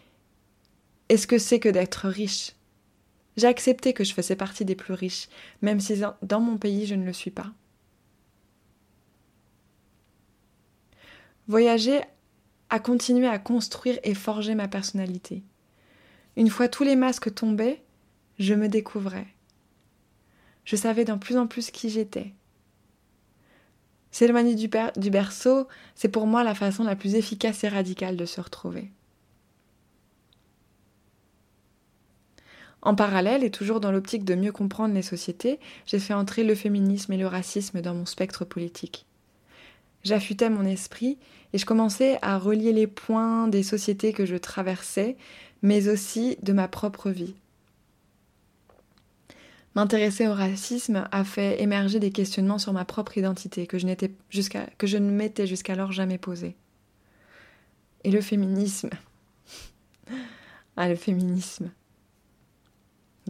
et 1.09 1.17
ce 1.17 1.27
que 1.27 1.37
c'est 1.37 1.59
que 1.59 1.69
d'être 1.69 2.07
riche, 2.07 2.53
j'ai 3.37 3.47
accepté 3.47 3.93
que 3.93 4.03
je 4.03 4.13
faisais 4.13 4.35
partie 4.35 4.65
des 4.65 4.75
plus 4.75 4.93
riches, 4.93 5.29
même 5.61 5.79
si 5.79 6.01
dans 6.21 6.41
mon 6.41 6.57
pays 6.57 6.85
je 6.85 6.95
ne 6.95 7.05
le 7.05 7.13
suis 7.13 7.31
pas. 7.31 7.51
Voyager 11.47 12.01
à 12.69 12.79
continuer 12.79 13.27
à 13.27 13.39
construire 13.39 13.99
et 14.03 14.13
forger 14.13 14.55
ma 14.55 14.67
personnalité. 14.67 15.43
Une 16.37 16.49
fois 16.49 16.69
tous 16.69 16.83
les 16.83 16.95
masques 16.95 17.33
tombaient, 17.33 17.83
je 18.39 18.53
me 18.53 18.69
découvrais. 18.69 19.27
Je 20.63 20.75
savais 20.75 21.03
de 21.03 21.13
plus 21.15 21.37
en 21.37 21.47
plus 21.47 21.71
qui 21.71 21.89
j'étais. 21.89 22.33
S'éloigner 24.11 24.55
du 24.55 25.09
berceau, 25.09 25.67
c'est 25.95 26.09
pour 26.09 26.27
moi 26.27 26.43
la 26.43 26.55
façon 26.55 26.83
la 26.83 26.95
plus 26.95 27.15
efficace 27.15 27.63
et 27.63 27.69
radicale 27.69 28.17
de 28.17 28.25
se 28.25 28.41
retrouver. 28.41 28.91
En 32.81 32.95
parallèle, 32.95 33.43
et 33.43 33.51
toujours 33.51 33.79
dans 33.79 33.91
l'optique 33.91 34.25
de 34.25 34.33
mieux 34.33 34.51
comprendre 34.51 34.93
les 34.93 35.03
sociétés, 35.03 35.59
j'ai 35.85 35.99
fait 35.99 36.15
entrer 36.15 36.43
le 36.43 36.55
féminisme 36.55 37.13
et 37.13 37.17
le 37.17 37.27
racisme 37.27 37.81
dans 37.81 37.93
mon 37.93 38.05
spectre 38.05 38.43
politique. 38.43 39.05
J'affûtais 40.03 40.49
mon 40.49 40.65
esprit 40.65 41.19
et 41.53 41.59
je 41.59 41.65
commençais 41.65 42.17
à 42.23 42.39
relier 42.39 42.73
les 42.73 42.87
points 42.87 43.47
des 43.47 43.61
sociétés 43.61 44.13
que 44.13 44.25
je 44.25 44.35
traversais, 44.35 45.15
mais 45.61 45.89
aussi 45.89 46.37
de 46.41 46.53
ma 46.53 46.67
propre 46.67 47.11
vie. 47.11 47.35
M'intéresser 49.75 50.27
au 50.27 50.33
racisme 50.33 51.07
a 51.11 51.23
fait 51.23 51.61
émerger 51.61 51.99
des 51.99 52.11
questionnements 52.11 52.57
sur 52.57 52.73
ma 52.73 52.83
propre 52.83 53.17
identité 53.17 53.67
que 53.67 53.77
je, 53.77 53.85
ne 53.85 55.11
m'étais 55.11 55.47
jusqu'alors 55.47 55.91
jamais 55.91 56.17
posé. 56.17 56.55
Et 58.03 58.11
le 58.11 58.21
féminisme. 58.21 58.89
ah, 60.75 60.89
le 60.89 60.95
féminisme. 60.95 61.71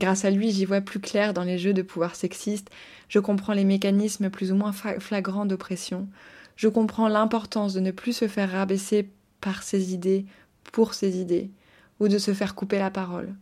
Grâce 0.01 0.25
à 0.25 0.31
lui, 0.31 0.49
j'y 0.49 0.65
vois 0.65 0.81
plus 0.81 0.99
clair 0.99 1.31
dans 1.31 1.43
les 1.43 1.59
jeux 1.59 1.75
de 1.75 1.83
pouvoir 1.83 2.15
sexiste, 2.15 2.71
je 3.07 3.19
comprends 3.19 3.53
les 3.53 3.65
mécanismes 3.65 4.31
plus 4.31 4.51
ou 4.51 4.55
moins 4.55 4.71
flagrants 4.71 5.45
d'oppression, 5.45 6.07
je 6.55 6.67
comprends 6.67 7.07
l'importance 7.07 7.75
de 7.75 7.81
ne 7.81 7.91
plus 7.91 8.13
se 8.13 8.27
faire 8.27 8.51
rabaisser 8.51 9.11
par 9.41 9.61
ses 9.61 9.93
idées, 9.93 10.25
pour 10.71 10.95
ses 10.95 11.19
idées, 11.19 11.51
ou 11.99 12.07
de 12.07 12.17
se 12.17 12.33
faire 12.33 12.55
couper 12.55 12.79
la 12.79 12.89
parole. 12.89 13.35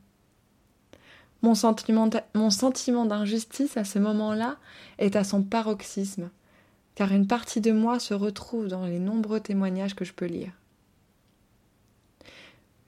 Mon 1.43 1.55
sentiment, 1.55 2.09
mon 2.35 2.49
sentiment 2.49 3.05
d'injustice 3.05 3.77
à 3.77 3.85
ce 3.85 3.97
moment-là 3.97 4.57
est 4.97 5.15
à 5.15 5.23
son 5.23 5.43
paroxysme, 5.43 6.29
car 6.95 7.13
une 7.13 7.27
partie 7.27 7.61
de 7.61 7.71
moi 7.71 8.01
se 8.01 8.13
retrouve 8.13 8.67
dans 8.67 8.85
les 8.85 8.99
nombreux 8.99 9.39
témoignages 9.39 9.95
que 9.95 10.03
je 10.03 10.11
peux 10.11 10.25
lire. 10.25 10.51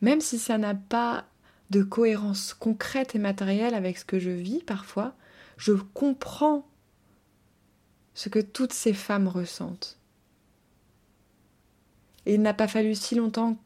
Même 0.01 0.19
si 0.19 0.39
ça 0.39 0.57
n'a 0.57 0.75
pas 0.75 1.23
de 1.71 1.83
cohérence 1.83 2.53
concrète 2.53 3.15
et 3.15 3.19
matérielle 3.19 3.73
avec 3.73 3.97
ce 3.97 4.05
que 4.05 4.19
je 4.19 4.29
vis 4.29 4.61
parfois, 4.61 5.15
je 5.57 5.71
comprends 5.71 6.67
ce 8.13 8.27
que 8.29 8.39
toutes 8.39 8.73
ces 8.73 8.93
femmes 8.93 9.29
ressentent. 9.29 9.97
Et 12.25 12.35
il 12.35 12.41
n'a 12.41 12.53
pas 12.53 12.67
fallu 12.67 12.93
si 12.93 13.15
longtemps 13.15 13.57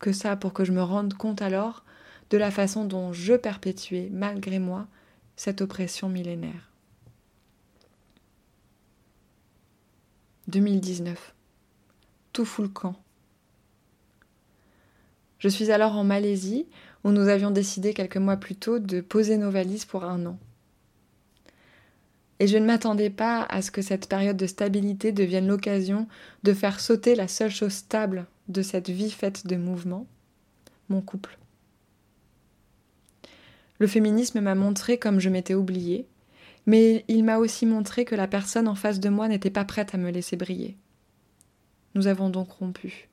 que 0.00 0.12
ça 0.12 0.36
pour 0.36 0.52
que 0.52 0.64
je 0.64 0.72
me 0.72 0.82
rende 0.82 1.14
compte 1.14 1.42
alors 1.42 1.84
de 2.30 2.36
la 2.36 2.50
façon 2.50 2.84
dont 2.84 3.12
je 3.12 3.34
perpétuais, 3.34 4.08
malgré 4.12 4.58
moi, 4.58 4.88
cette 5.36 5.60
oppression 5.60 6.08
millénaire. 6.08 6.72
2019. 10.48 11.34
Tout 12.32 12.44
fout 12.44 12.72
camp. 12.72 12.96
Je 15.38 15.48
suis 15.48 15.70
alors 15.70 15.96
en 15.96 16.04
Malaisie, 16.04 16.66
où 17.04 17.10
nous 17.10 17.28
avions 17.28 17.50
décidé 17.50 17.94
quelques 17.94 18.16
mois 18.16 18.38
plus 18.38 18.56
tôt 18.56 18.78
de 18.78 19.00
poser 19.00 19.36
nos 19.36 19.50
valises 19.50 19.84
pour 19.84 20.04
un 20.04 20.24
an. 20.26 20.38
Et 22.40 22.46
je 22.46 22.58
ne 22.58 22.66
m'attendais 22.66 23.10
pas 23.10 23.42
à 23.42 23.62
ce 23.62 23.70
que 23.70 23.82
cette 23.82 24.08
période 24.08 24.36
de 24.36 24.46
stabilité 24.46 25.12
devienne 25.12 25.46
l'occasion 25.46 26.08
de 26.42 26.52
faire 26.52 26.80
sauter 26.80 27.14
la 27.14 27.28
seule 27.28 27.50
chose 27.50 27.72
stable 27.72 28.26
de 28.48 28.62
cette 28.62 28.90
vie 28.90 29.10
faite 29.10 29.46
de 29.46 29.56
mouvements, 29.56 30.06
mon 30.88 31.00
couple. 31.00 31.38
Le 33.78 33.86
féminisme 33.86 34.40
m'a 34.40 34.54
montré 34.54 34.98
comme 34.98 35.20
je 35.20 35.28
m'étais 35.28 35.54
oubliée, 35.54 36.06
mais 36.66 37.04
il 37.08 37.24
m'a 37.24 37.38
aussi 37.38 37.66
montré 37.66 38.04
que 38.04 38.14
la 38.14 38.26
personne 38.26 38.68
en 38.68 38.74
face 38.74 39.00
de 39.00 39.08
moi 39.08 39.28
n'était 39.28 39.50
pas 39.50 39.64
prête 39.64 39.94
à 39.94 39.98
me 39.98 40.10
laisser 40.10 40.36
briller. 40.36 40.76
Nous 41.94 42.06
avons 42.06 42.30
donc 42.30 42.50
rompu. 42.50 43.08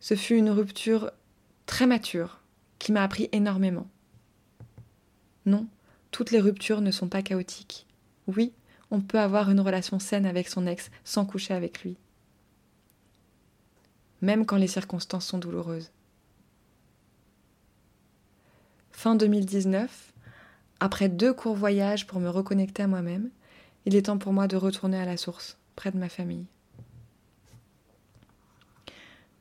Ce 0.00 0.14
fut 0.14 0.36
une 0.36 0.50
rupture 0.50 1.10
très 1.68 1.86
mature 1.86 2.40
qui 2.80 2.90
m'a 2.90 3.04
appris 3.04 3.28
énormément. 3.30 3.86
Non, 5.46 5.68
toutes 6.10 6.32
les 6.32 6.40
ruptures 6.40 6.80
ne 6.80 6.90
sont 6.90 7.08
pas 7.08 7.22
chaotiques. 7.22 7.86
Oui, 8.26 8.52
on 8.90 9.00
peut 9.00 9.20
avoir 9.20 9.50
une 9.50 9.60
relation 9.60 10.00
saine 10.00 10.26
avec 10.26 10.48
son 10.48 10.66
ex 10.66 10.90
sans 11.04 11.26
coucher 11.26 11.54
avec 11.54 11.82
lui. 11.82 11.96
Même 14.22 14.46
quand 14.46 14.56
les 14.56 14.66
circonstances 14.66 15.26
sont 15.26 15.38
douloureuses. 15.38 15.92
Fin 18.90 19.14
2019, 19.14 20.12
après 20.80 21.08
deux 21.08 21.34
courts 21.34 21.54
voyages 21.54 22.06
pour 22.06 22.18
me 22.18 22.30
reconnecter 22.30 22.82
à 22.82 22.88
moi-même, 22.88 23.30
il 23.84 23.94
est 23.94 24.06
temps 24.06 24.18
pour 24.18 24.32
moi 24.32 24.48
de 24.48 24.56
retourner 24.56 24.98
à 24.98 25.04
la 25.04 25.18
source, 25.18 25.58
près 25.76 25.92
de 25.92 25.98
ma 25.98 26.08
famille. 26.08 26.46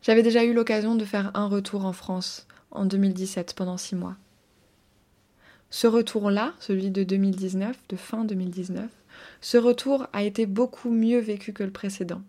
J'avais 0.08 0.24
déjà 0.24 0.46
eu 0.46 0.54
l'occasion 0.54 0.96
de 0.96 1.04
faire 1.04 1.32
un 1.34 1.48
retour 1.48 1.84
en 1.84 1.92
France 1.92 2.48
en 2.72 2.86
2017 2.86 3.54
pendant 3.58 3.76
six 3.76 3.94
mois. 3.94 4.16
Ce 5.70 5.86
retour-là, 5.86 6.54
celui 6.62 6.92
de 6.92 7.04
2019, 7.04 7.78
de 7.90 7.98
fin 7.98 8.24
2019, 8.24 8.90
ce 9.42 9.58
retour 9.58 10.08
a 10.14 10.24
été 10.24 10.46
beaucoup 10.46 10.92
mieux 10.92 11.20
vécu 11.20 11.52
que 11.52 11.64
le 11.64 11.74
précédent. 11.74 12.22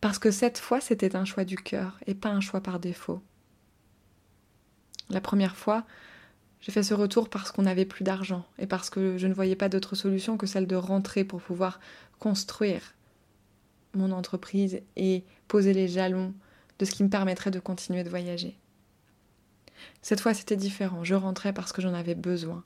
Parce 0.00 0.20
que 0.20 0.30
cette 0.30 0.58
fois, 0.58 0.80
c'était 0.80 1.16
un 1.16 1.24
choix 1.24 1.44
du 1.44 1.56
cœur 1.56 1.98
et 2.06 2.14
pas 2.14 2.28
un 2.28 2.40
choix 2.40 2.60
par 2.60 2.78
défaut. 2.78 3.20
La 5.10 5.20
première 5.20 5.56
fois, 5.56 5.84
j'ai 6.60 6.70
fait 6.70 6.84
ce 6.84 6.94
retour 6.94 7.28
parce 7.28 7.50
qu'on 7.50 7.62
n'avait 7.62 7.86
plus 7.86 8.04
d'argent 8.04 8.46
et 8.60 8.68
parce 8.68 8.88
que 8.88 9.18
je 9.18 9.26
ne 9.26 9.34
voyais 9.34 9.56
pas 9.56 9.68
d'autre 9.68 9.96
solution 9.96 10.36
que 10.36 10.46
celle 10.46 10.68
de 10.68 10.76
rentrer 10.76 11.24
pour 11.24 11.42
pouvoir 11.42 11.80
construire 12.20 12.94
mon 13.96 14.12
entreprise 14.12 14.80
et 14.96 15.24
poser 15.48 15.72
les 15.72 15.88
jalons 15.88 16.34
de 16.78 16.84
ce 16.84 16.92
qui 16.92 17.04
me 17.04 17.08
permettrait 17.08 17.50
de 17.50 17.60
continuer 17.60 18.04
de 18.04 18.10
voyager. 18.10 18.58
Cette 20.02 20.20
fois, 20.20 20.34
c'était 20.34 20.56
différent. 20.56 21.04
Je 21.04 21.14
rentrais 21.14 21.52
parce 21.52 21.72
que 21.72 21.82
j'en 21.82 21.94
avais 21.94 22.14
besoin, 22.14 22.64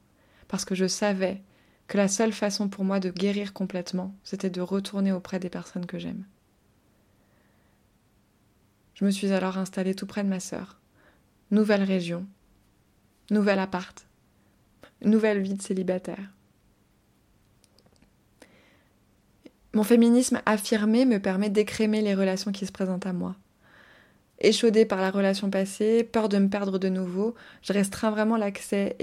parce 0.48 0.64
que 0.64 0.74
je 0.74 0.86
savais 0.86 1.42
que 1.86 1.96
la 1.96 2.08
seule 2.08 2.32
façon 2.32 2.68
pour 2.68 2.84
moi 2.84 3.00
de 3.00 3.10
guérir 3.10 3.52
complètement, 3.52 4.14
c'était 4.24 4.50
de 4.50 4.60
retourner 4.60 5.12
auprès 5.12 5.38
des 5.38 5.48
personnes 5.48 5.86
que 5.86 5.98
j'aime. 5.98 6.24
Je 8.94 9.04
me 9.04 9.10
suis 9.10 9.32
alors 9.32 9.58
installée 9.58 9.94
tout 9.94 10.06
près 10.06 10.24
de 10.24 10.28
ma 10.28 10.40
sœur. 10.40 10.78
Nouvelle 11.50 11.84
région, 11.84 12.26
nouvel 13.30 13.58
appart, 13.58 14.06
nouvelle 15.02 15.40
vie 15.40 15.54
de 15.54 15.62
célibataire. 15.62 16.30
Mon 19.78 19.84
féminisme 19.84 20.42
affirmé 20.44 21.04
me 21.04 21.20
permet 21.20 21.50
d'écrémer 21.50 22.02
les 22.02 22.16
relations 22.16 22.50
qui 22.50 22.66
se 22.66 22.72
présentent 22.72 23.06
à 23.06 23.12
moi. 23.12 23.36
Échaudée 24.40 24.84
par 24.84 25.00
la 25.00 25.12
relation 25.12 25.50
passée, 25.50 26.02
peur 26.02 26.28
de 26.28 26.36
me 26.38 26.48
perdre 26.48 26.80
de 26.80 26.88
nouveau, 26.88 27.36
je 27.62 27.72
restreins 27.72 28.10
vraiment 28.10 28.36
l'accès 28.36 28.96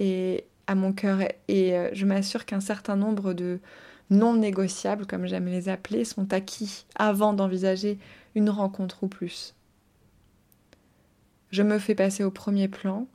à 0.67 0.75
mon 0.75 0.91
cœur 0.91 1.19
et 1.47 1.77
euh, 1.77 1.89
je 1.93 2.05
m'assure 2.05 2.43
qu'un 2.43 2.59
certain 2.59 2.97
nombre 2.97 3.31
de 3.31 3.61
non 4.09 4.33
négociables, 4.33 5.05
comme 5.05 5.27
j'aime 5.27 5.45
les 5.45 5.69
appeler, 5.69 6.03
sont 6.03 6.33
acquis 6.33 6.85
avant 6.95 7.31
d'envisager 7.31 7.97
une 8.35 8.49
rencontre 8.49 9.03
ou 9.03 9.07
plus. 9.07 9.55
Je 11.51 11.63
me 11.63 11.79
fais 11.79 11.95
passer 11.95 12.25
au 12.25 12.31
premier 12.31 12.67
plan 12.67 13.07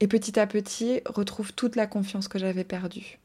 et 0.00 0.08
petit 0.08 0.40
à 0.40 0.48
petit 0.48 1.02
retrouve 1.06 1.52
toute 1.52 1.76
la 1.76 1.86
confiance 1.86 2.26
que 2.26 2.40
j'avais 2.40 2.64
perdue. 2.64 3.21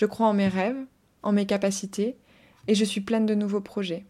Je 0.00 0.06
crois 0.06 0.28
en 0.28 0.32
mes 0.32 0.48
rêves, 0.48 0.82
en 1.22 1.30
mes 1.30 1.44
capacités, 1.44 2.16
et 2.68 2.74
je 2.74 2.86
suis 2.86 3.02
pleine 3.02 3.26
de 3.26 3.34
nouveaux 3.34 3.60
projets. 3.60 4.06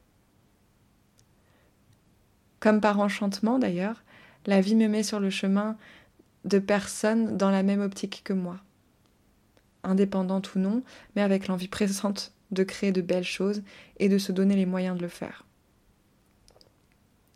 Comme 2.61 2.81
par 2.81 3.01
enchantement 3.01 3.59
d'ailleurs, 3.59 4.05
la 4.47 4.61
vie 4.61 4.77
me 4.77 4.87
met 4.87 5.03
sur 5.03 5.19
le 5.19 5.31
chemin 5.31 5.77
de 6.45 6.61
personnes 6.61 7.37
dans 7.37 7.51
la 7.51 7.65
même 7.65 7.81
optique 7.81 8.21
que 8.23 8.33
moi. 8.33 8.61
Indépendantes 9.83 10.55
ou 10.55 10.61
non, 10.61 10.85
mais 11.17 11.23
avec 11.23 11.49
l'envie 11.49 11.67
pressante 11.67 12.35
de 12.53 12.63
créer 12.63 12.93
de 12.93 13.03
belles 13.03 13.25
choses 13.25 13.65
et 13.99 14.09
de 14.09 14.19
se 14.19 14.31
donner 14.31 14.55
les 14.55 14.67
moyens 14.67 14.97
de 14.97 15.03
le 15.03 15.09
faire. 15.09 15.45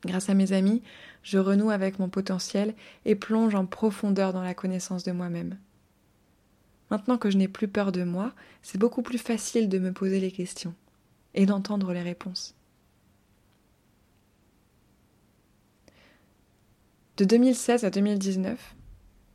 Grâce 0.04 0.30
à 0.30 0.34
mes 0.34 0.52
amis, 0.52 0.80
je 1.24 1.38
renoue 1.38 1.70
avec 1.70 1.98
mon 1.98 2.08
potentiel 2.08 2.76
et 3.04 3.16
plonge 3.16 3.56
en 3.56 3.66
profondeur 3.66 4.32
dans 4.32 4.44
la 4.44 4.54
connaissance 4.54 5.02
de 5.02 5.10
moi-même. 5.10 5.58
Maintenant 6.90 7.18
que 7.18 7.30
je 7.30 7.38
n'ai 7.38 7.48
plus 7.48 7.68
peur 7.68 7.92
de 7.92 8.04
moi, 8.04 8.32
c'est 8.62 8.78
beaucoup 8.78 9.02
plus 9.02 9.18
facile 9.18 9.68
de 9.68 9.78
me 9.78 9.92
poser 9.92 10.20
les 10.20 10.30
questions 10.30 10.74
et 11.34 11.46
d'entendre 11.46 11.92
les 11.92 12.02
réponses. 12.02 12.54
De 17.16 17.24
2016 17.24 17.84
à 17.84 17.90
2019, 17.90 18.74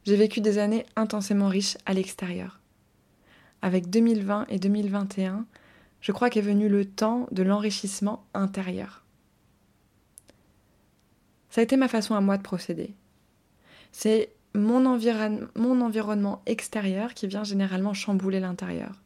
j'ai 0.04 0.16
vécu 0.16 0.42
des 0.42 0.58
années 0.58 0.86
intensément 0.96 1.48
riches 1.48 1.78
à 1.86 1.94
l'extérieur. 1.94 2.60
Avec 3.62 3.90
2020 3.90 4.48
et 4.50 4.60
2021, 4.60 5.46
je 6.02 6.12
crois 6.12 6.30
qu'est 6.30 6.42
venu 6.42 6.70
le 6.70 6.86
temps 6.86 7.28
de 7.32 7.44
l'enrichissement 7.44 8.26
intérieur. 8.34 9.04
Ça 11.50 11.62
a 11.62 11.64
été 11.64 11.78
ma 11.78 11.88
façon 11.88 12.16
à 12.16 12.22
moi 12.22 12.38
de 12.38 12.44
procéder. 12.44 12.94
C'est 13.92 14.34
mon, 14.54 14.86
environnement 14.86 16.42
extérieur 16.46 17.14
qui 17.14 17.28
vient 17.28 17.44
généralement 17.44 17.94
chambouler 17.94 18.40
l'intérieur. 18.40 19.02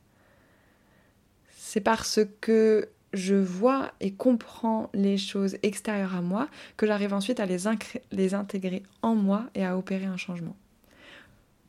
C'est 1.56 1.82
parce 1.82 2.20
que 2.42 2.90
je 3.14 3.36
vois 3.36 3.92
et 4.00 4.14
comprends 4.14 4.90
les 4.94 5.18
choses 5.18 5.58
extérieures 5.64 6.16
à 6.16 6.22
moi 6.22 6.48
que 6.78 6.88
j'arrive 6.88 7.14
ensuite 7.14 7.40
à 7.40 7.46
les 7.46 8.34
intégrer 8.34 8.84
en 9.02 9.16
moi 9.16 9.46
et 9.56 9.66
à 9.66 9.78
opérer 9.78 10.06
un 10.06 10.18
changement. 10.18 10.56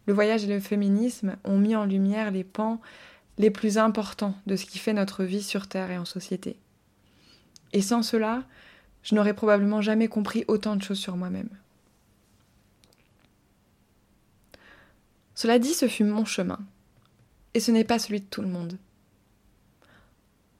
Le 0.06 0.12
voyage 0.12 0.44
et 0.44 0.48
le 0.48 0.60
féminisme 0.60 1.36
ont 1.44 1.58
mis 1.58 1.76
en 1.76 1.84
lumière 1.84 2.30
les 2.30 2.44
pans 2.44 2.80
les 3.38 3.50
plus 3.50 3.78
importants 3.78 4.34
de 4.46 4.56
ce 4.56 4.66
qui 4.66 4.78
fait 4.78 4.92
notre 4.92 5.24
vie 5.24 5.42
sur 5.42 5.66
Terre 5.66 5.90
et 5.90 5.98
en 5.98 6.04
société. 6.04 6.56
Et 7.72 7.82
sans 7.82 8.02
cela, 8.02 8.44
je 9.02 9.14
n'aurais 9.14 9.34
probablement 9.34 9.80
jamais 9.80 10.08
compris 10.08 10.44
autant 10.46 10.76
de 10.76 10.82
choses 10.82 10.98
sur 10.98 11.16
moi-même. 11.16 11.48
Cela 15.34 15.58
dit, 15.58 15.74
ce 15.74 15.88
fut 15.88 16.04
mon 16.04 16.24
chemin, 16.24 16.60
et 17.54 17.60
ce 17.60 17.70
n'est 17.70 17.84
pas 17.84 17.98
celui 17.98 18.20
de 18.20 18.26
tout 18.26 18.42
le 18.42 18.48
monde. 18.48 18.78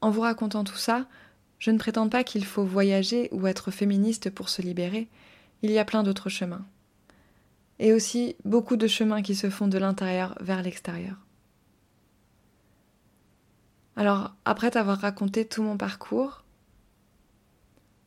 En 0.00 0.10
vous 0.10 0.20
racontant 0.20 0.64
tout 0.64 0.76
ça, 0.76 1.06
je 1.58 1.70
ne 1.70 1.78
prétends 1.78 2.08
pas 2.08 2.24
qu'il 2.24 2.44
faut 2.44 2.64
voyager 2.64 3.28
ou 3.32 3.46
être 3.46 3.70
féministe 3.70 4.30
pour 4.30 4.48
se 4.48 4.62
libérer, 4.62 5.08
il 5.62 5.70
y 5.70 5.78
a 5.78 5.84
plein 5.84 6.02
d'autres 6.02 6.28
chemins. 6.28 6.66
Et 7.78 7.92
aussi 7.92 8.37
beaucoup 8.44 8.76
de 8.76 8.87
chemins 8.87 9.22
qui 9.22 9.34
se 9.34 9.48
font 9.48 9.66
de 9.66 9.78
l'intérieur 9.78 10.37
vers 10.40 10.62
l'extérieur. 10.62 11.16
Alors, 13.96 14.34
après 14.44 14.72
t'avoir 14.72 14.98
raconté 14.98 15.46
tout 15.46 15.62
mon 15.62 15.76
parcours, 15.76 16.44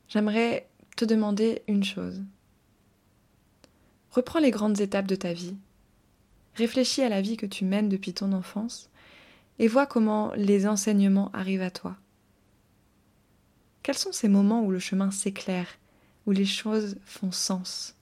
j'aimerais 0.07 0.69
te 0.95 1.05
demander 1.05 1.63
une 1.67 1.83
chose. 1.83 2.21
Reprends 4.11 4.39
les 4.39 4.51
grandes 4.51 4.81
étapes 4.81 5.07
de 5.07 5.15
ta 5.15 5.33
vie. 5.33 5.55
Réfléchis 6.57 7.03
à 7.03 7.09
la 7.09 7.21
vie 7.21 7.37
que 7.37 7.45
tu 7.45 7.65
mènes 7.65 7.87
depuis 7.87 8.13
ton 8.13 8.33
enfance 8.33 8.89
et 9.59 9.67
vois 9.67 9.85
comment 9.85 10.33
les 10.35 10.65
enseignements 10.65 11.29
arrivent 11.31 11.61
à 11.61 11.69
toi. 11.69 11.95
Quels 13.83 13.97
sont 13.97 14.11
ces 14.11 14.27
moments 14.27 14.63
où 14.63 14.71
le 14.71 14.79
chemin 14.79 15.11
s'éclaire, 15.11 15.67
où 16.25 16.31
les 16.31 16.45
choses 16.45 16.97
font 17.05 17.31
sens? 17.31 17.95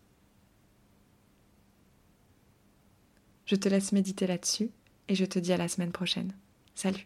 Je 3.46 3.58
te 3.58 3.68
laisse 3.68 3.92
méditer 3.92 4.26
là-dessus 4.26 4.70
et 5.10 5.16
je 5.16 5.26
te 5.26 5.38
dis 5.38 5.52
à 5.52 5.58
la 5.58 5.68
semaine 5.68 5.92
prochaine. 5.92 6.32
Salut 6.76 7.06